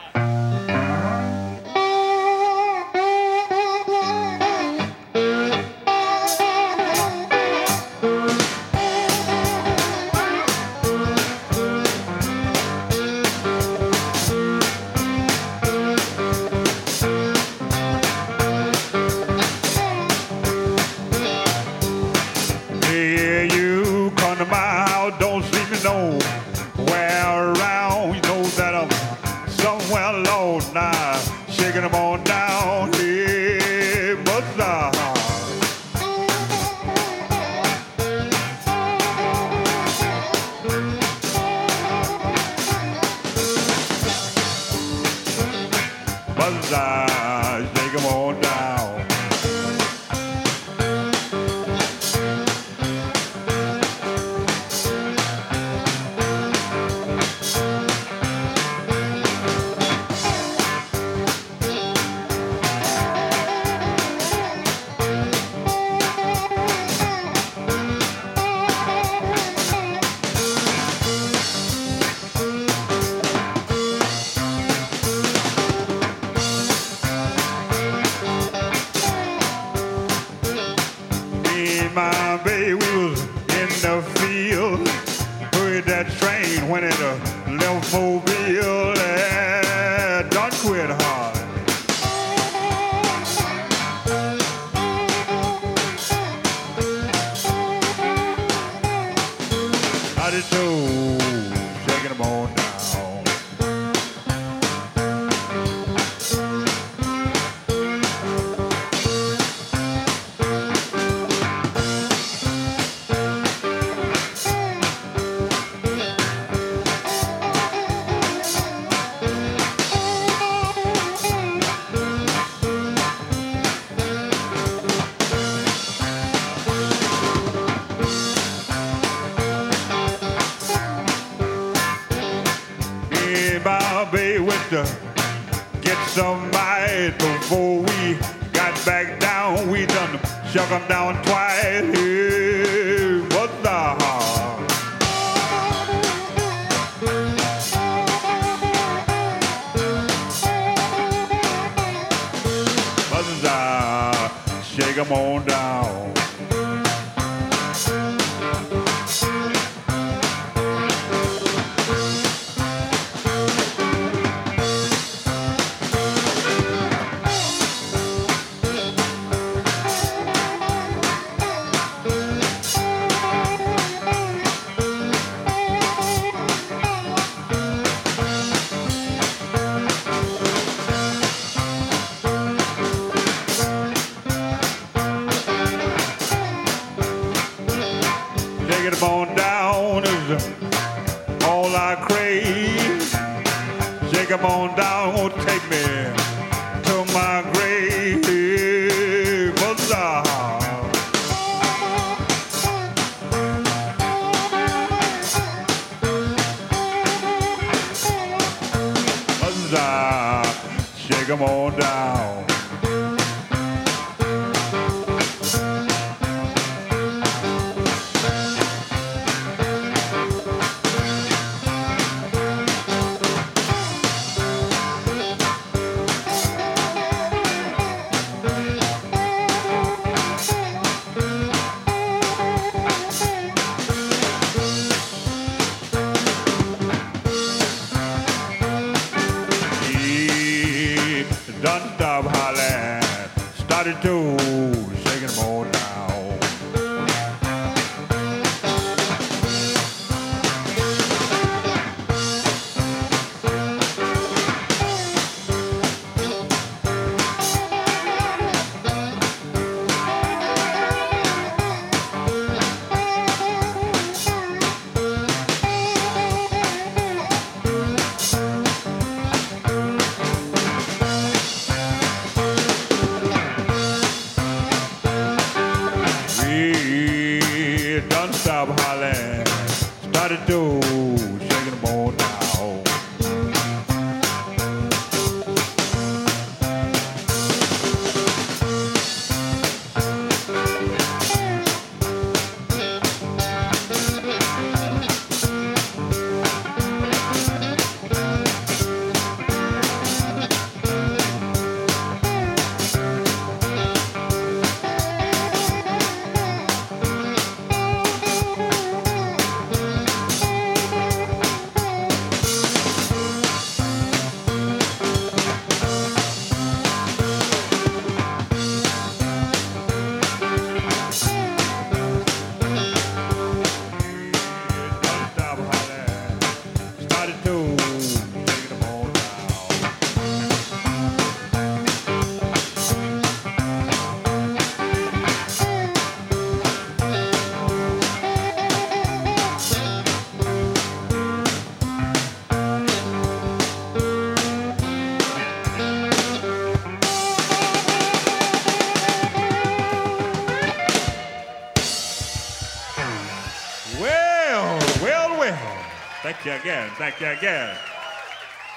Thank 356.99 357.21
you 357.21 357.29
again. 357.29 357.77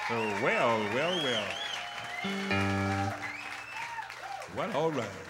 So, 0.07 0.15
well, 0.41 0.79
well, 0.93 1.19
well. 1.23 1.43
Well, 4.55 4.71
all 4.73 4.91
right. 4.91 5.24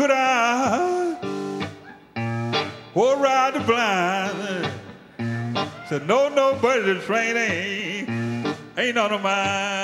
could 0.00 0.10
I 0.10 1.14
or 2.94 3.16
ride 3.16 3.52
the 3.52 3.60
blind? 3.60 4.72
Said, 5.90 6.06
no, 6.06 6.30
no, 6.30 6.58
but 6.62 6.86
the 6.86 6.94
train 7.00 7.36
ain't, 7.36 8.08
ain't 8.78 8.96
on 8.96 9.12
of 9.12 9.22
mine. 9.22 9.79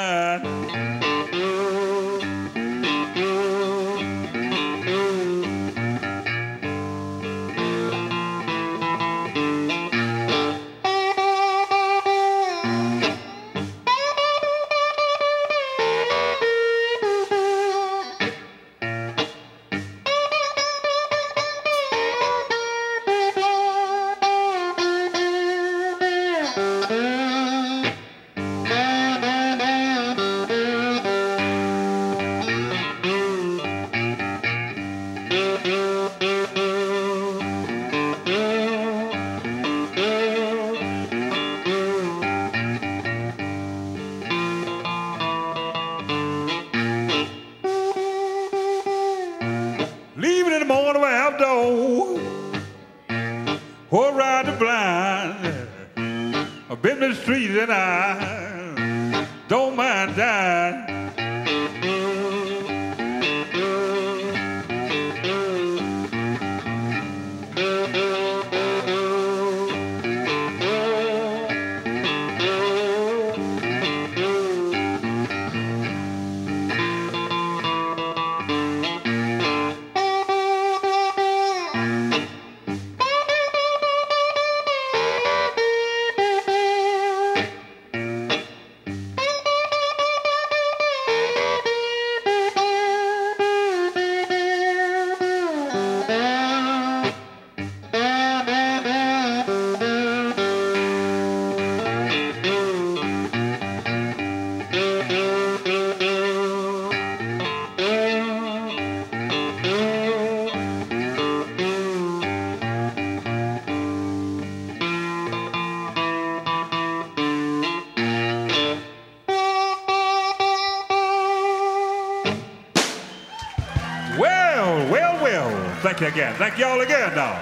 Again. 126.16 126.34
Thank 126.36 126.56
y'all 126.56 126.80
again 126.80 127.14
now. 127.14 127.38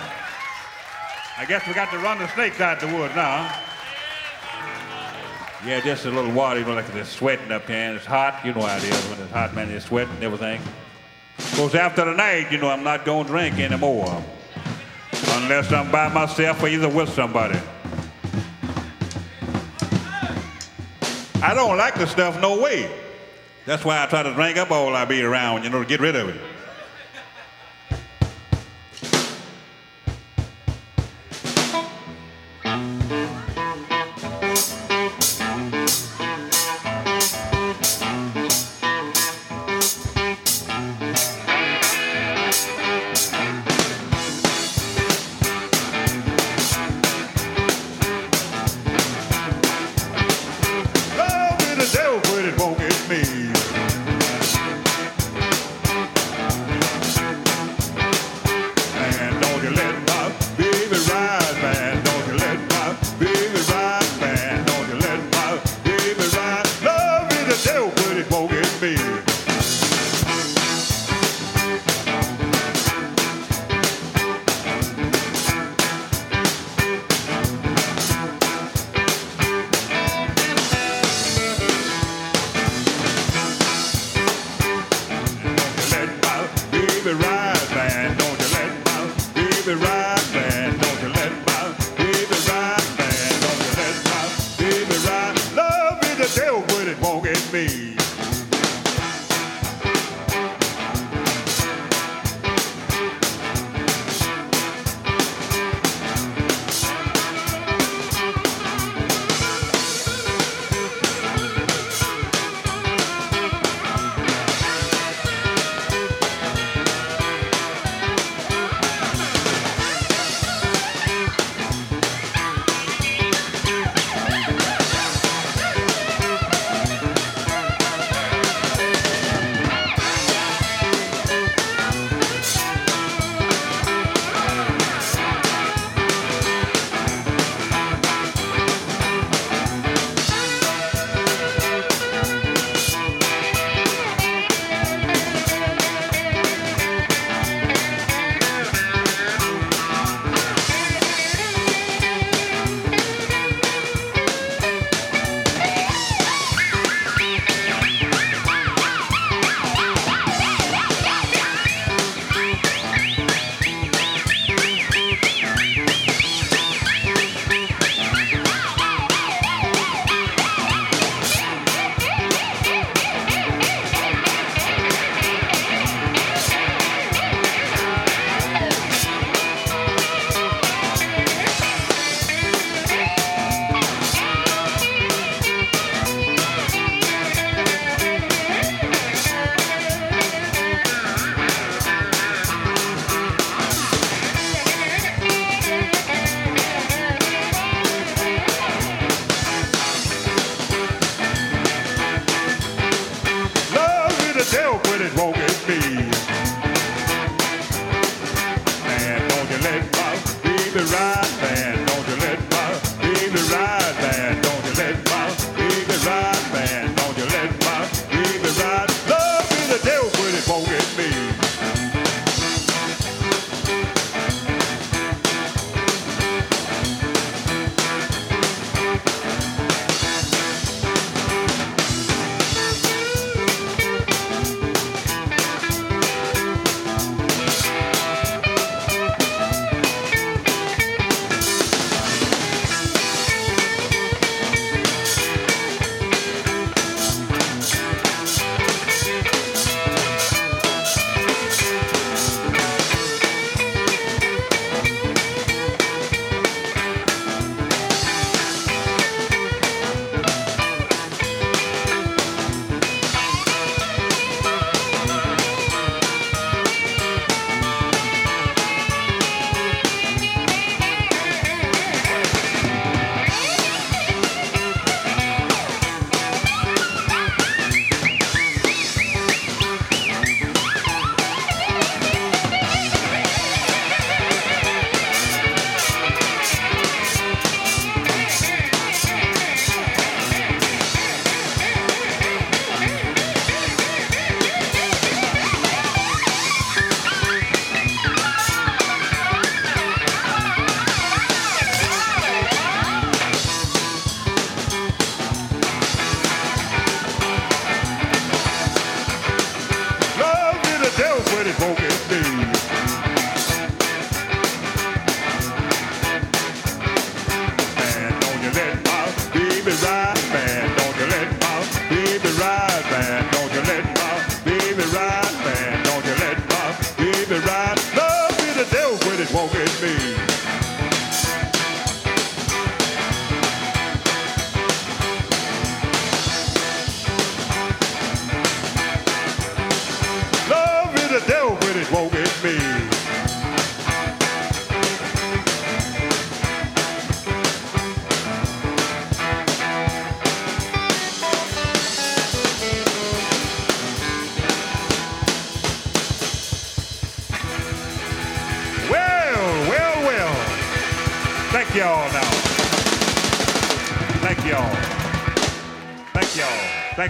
I 1.39 1.45
guess 1.45 1.65
we 1.65 1.75
got 1.75 1.93
to 1.93 1.99
run 1.99 2.19
the 2.19 2.27
snakes 2.35 2.61
out 2.61 2.81
the 2.81 2.89
woods 2.89 3.15
now. 3.15 3.57
Yeah, 5.65 5.81
just 5.81 6.07
a 6.07 6.11
little 6.11 6.33
water, 6.33 6.59
you 6.59 6.67
know, 6.67 6.75
like 6.75 6.93
it's 6.93 7.09
sweating 7.09 7.53
up 7.53 7.69
here, 7.69 7.77
and 7.77 7.97
it's 7.97 8.05
hot. 8.05 8.45
You 8.45 8.53
know 8.53 8.63
how 8.63 8.77
it 8.77 8.83
is 8.83 9.05
when 9.05 9.21
it's 9.21 9.31
hot, 9.31 9.55
man, 9.55 9.71
it's 9.71 9.85
sweating 9.85 10.13
and 10.15 10.25
everything. 10.25 10.61
Of 11.39 11.55
course, 11.55 11.77
after 11.77 12.05
the 12.05 12.15
night, 12.15 12.51
you 12.51 12.59
know, 12.59 12.69
I'm 12.69 12.83
not 12.83 13.05
going 13.05 13.27
to 13.27 13.31
drink 13.31 13.61
anymore. 13.61 14.25
Unless 15.29 15.71
I'm 15.73 15.93
by 15.93 16.09
myself 16.09 16.61
or 16.61 16.67
either 16.67 16.89
with 16.89 17.11
somebody. 17.11 17.61
I 21.41 21.55
don't 21.55 21.79
like 21.79 21.95
the 21.95 22.09
stuff 22.09 22.41
no 22.41 22.61
way. 22.61 22.91
That's 23.67 23.85
why 23.85 24.03
I 24.03 24.07
try 24.07 24.25
to 24.25 24.35
drink 24.35 24.59
up 24.59 24.73
all 24.73 24.97
I 24.97 25.05
be 25.05 25.23
around, 25.23 25.63
you 25.63 25.71
know, 25.71 25.85
to 25.85 25.89
get 25.89 26.01
rid 26.01 26.17
of 26.17 26.29
it. 26.29 26.54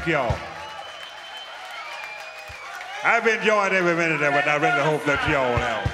Thank 0.04 0.16
y'all. 0.16 0.36
I've 3.04 3.26
enjoyed 3.26 3.72
every 3.72 3.94
minute 3.94 4.20
of 4.22 4.34
it. 4.34 4.46
I 4.46 4.56
really 4.56 4.82
hope 4.82 5.02
that 5.06 5.26
y'all 5.30 5.56
have. 5.56 5.90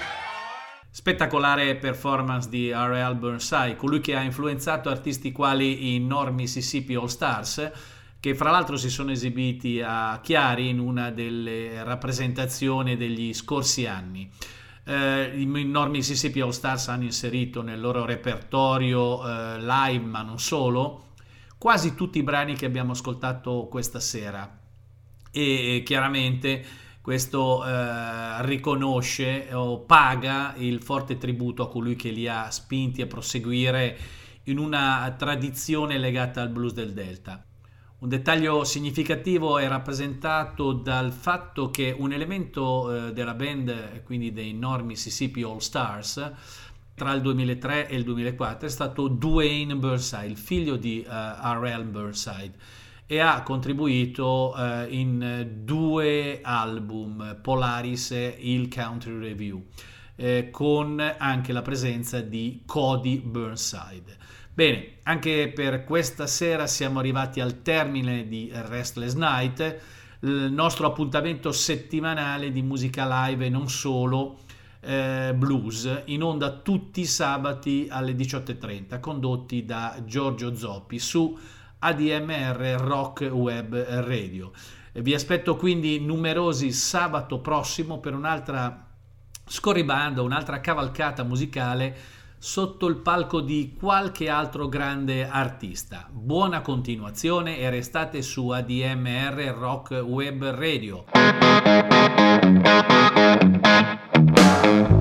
Spettacolare 0.91 1.77
performance 1.77 2.49
di 2.49 2.73
R.L. 2.73 3.15
Burnside, 3.15 3.77
colui 3.77 4.01
che 4.01 4.17
ha 4.17 4.23
influenzato 4.23 4.89
artisti 4.89 5.31
quali 5.31 5.95
i 5.95 6.01
North 6.01 6.33
Mississippi 6.33 6.97
All 6.97 7.07
Stars, 7.07 7.71
che 8.19 8.35
fra 8.35 8.51
l'altro 8.51 8.77
si 8.77 8.91
sono 8.91 9.13
esibiti 9.13 9.81
a 9.81 10.19
Chiari 10.21 10.69
in 10.69 10.81
una 10.81 11.13
delle 11.13 11.85
rappresentazioni 11.85 12.97
degli 12.97 13.33
scorsi 13.33 13.87
anni. 13.87 14.29
Eh, 14.87 15.31
I 15.37 15.47
North 15.47 15.91
Mississippi 15.91 16.41
All 16.41 16.51
Stars 16.51 16.89
hanno 16.89 17.05
inserito 17.05 17.63
nel 17.63 17.81
loro 17.81 18.05
repertorio 18.05 19.25
eh, 19.25 19.61
live, 19.61 20.05
ma 20.05 20.23
non 20.23 20.41
solo, 20.41 21.10
quasi 21.61 21.95
tutti 21.95 22.17
i 22.17 22.23
brani 22.23 22.55
che 22.55 22.65
abbiamo 22.65 22.93
ascoltato 22.93 23.69
questa 23.71 24.01
sera. 24.01 24.59
E 25.31 25.83
chiaramente 25.85 26.65
questo 27.03 27.63
eh, 27.63 28.47
riconosce 28.47 29.53
o 29.53 29.81
paga 29.81 30.55
il 30.57 30.83
forte 30.83 31.19
tributo 31.19 31.63
a 31.63 31.69
colui 31.69 31.97
che 31.97 32.09
li 32.09 32.27
ha 32.27 32.51
spinti 32.51 33.03
a 33.03 33.07
proseguire 33.07 33.99
in 34.45 34.57
una 34.57 35.15
tradizione 35.19 35.99
legata 35.99 36.41
al 36.41 36.49
blues 36.49 36.73
del 36.73 36.95
Delta. 36.95 37.45
Un 37.99 38.09
dettaglio 38.09 38.65
significativo 38.65 39.59
è 39.59 39.69
rappresentato 39.69 40.73
dal 40.73 41.13
fatto 41.13 41.69
che 41.69 41.95
un 41.95 42.11
elemento 42.15 43.09
eh, 43.09 43.13
della 43.13 43.35
band, 43.35 44.03
quindi 44.05 44.33
dei 44.33 44.55
North 44.55 44.85
Mississippi 44.85 45.43
All 45.43 45.59
Stars, 45.59 46.33
tra 47.01 47.15
il 47.15 47.23
2003 47.23 47.89
e 47.89 47.97
il 47.97 48.05
2004 48.05 48.67
è 48.67 48.71
stato 48.71 49.09
Dwayne 49.09 49.75
Burnside, 49.75 50.35
figlio 50.35 50.77
di 50.77 51.03
uh, 51.09 51.11
R.L. 51.11 51.85
Burnside 51.85 52.53
e 53.07 53.21
ha 53.21 53.43
contribuito 53.43 54.53
uh, 54.55 54.85
in 54.87 55.49
due 55.65 56.41
album, 56.43 57.39
Polaris 57.41 58.11
e 58.11 58.37
il 58.41 58.69
Country 58.69 59.19
Review, 59.19 59.65
eh, 60.17 60.51
con 60.51 61.03
anche 61.17 61.55
la 61.55 61.63
presenza 61.63 62.21
di 62.21 62.65
Cody 62.67 63.19
Burnside. 63.21 64.19
Bene, 64.53 64.99
anche 65.05 65.51
per 65.55 65.85
questa 65.85 66.27
sera 66.27 66.67
siamo 66.67 66.99
arrivati 66.99 67.41
al 67.41 67.63
termine 67.63 68.29
di 68.29 68.51
Restless 68.53 69.15
Night, 69.15 69.81
il 70.21 70.53
nostro 70.53 70.87
appuntamento 70.87 71.51
settimanale 71.51 72.53
di 72.53 72.61
musica 72.61 73.27
live 73.27 73.47
e 73.47 73.49
non 73.49 73.71
solo 73.71 74.41
eh, 74.81 75.33
blues, 75.37 76.03
in 76.07 76.23
onda 76.23 76.51
tutti 76.51 77.01
i 77.01 77.07
sabati 77.07 77.87
alle 77.91 78.13
18.30, 78.13 78.99
condotti 79.01 79.65
da 79.65 80.03
Giorgio 80.05 80.55
Zoppi 80.55 80.99
su 80.99 81.39
ADMR 81.79 82.77
Rock 82.79 83.29
Web 83.33 83.75
Radio. 83.75 84.53
Vi 84.93 85.15
aspetto 85.15 85.57
quindi 85.57 86.01
numerosi 86.01 86.73
sabato 86.73 87.41
prossimo 87.41 88.01
per 88.01 88.15
un'altra 88.15 88.87
scorribanda, 89.47 90.23
un'altra 90.23 90.61
cavalcata 90.61 91.23
musicale 91.23 91.97
sotto 92.39 92.87
il 92.87 92.97
palco 92.97 93.41
di 93.41 93.77
qualche 93.79 94.29
altro 94.29 94.69
grande 94.69 95.29
artista. 95.29 96.09
Buona 96.11 96.63
continuazione 96.63 97.59
e 97.59 97.69
restate 97.69 98.23
su 98.23 98.49
ADMR 98.49 99.55
Rock 99.57 100.03
Web 100.03 100.45
Radio. 100.45 101.05
Thank 104.63 104.91
you. 104.91 105.00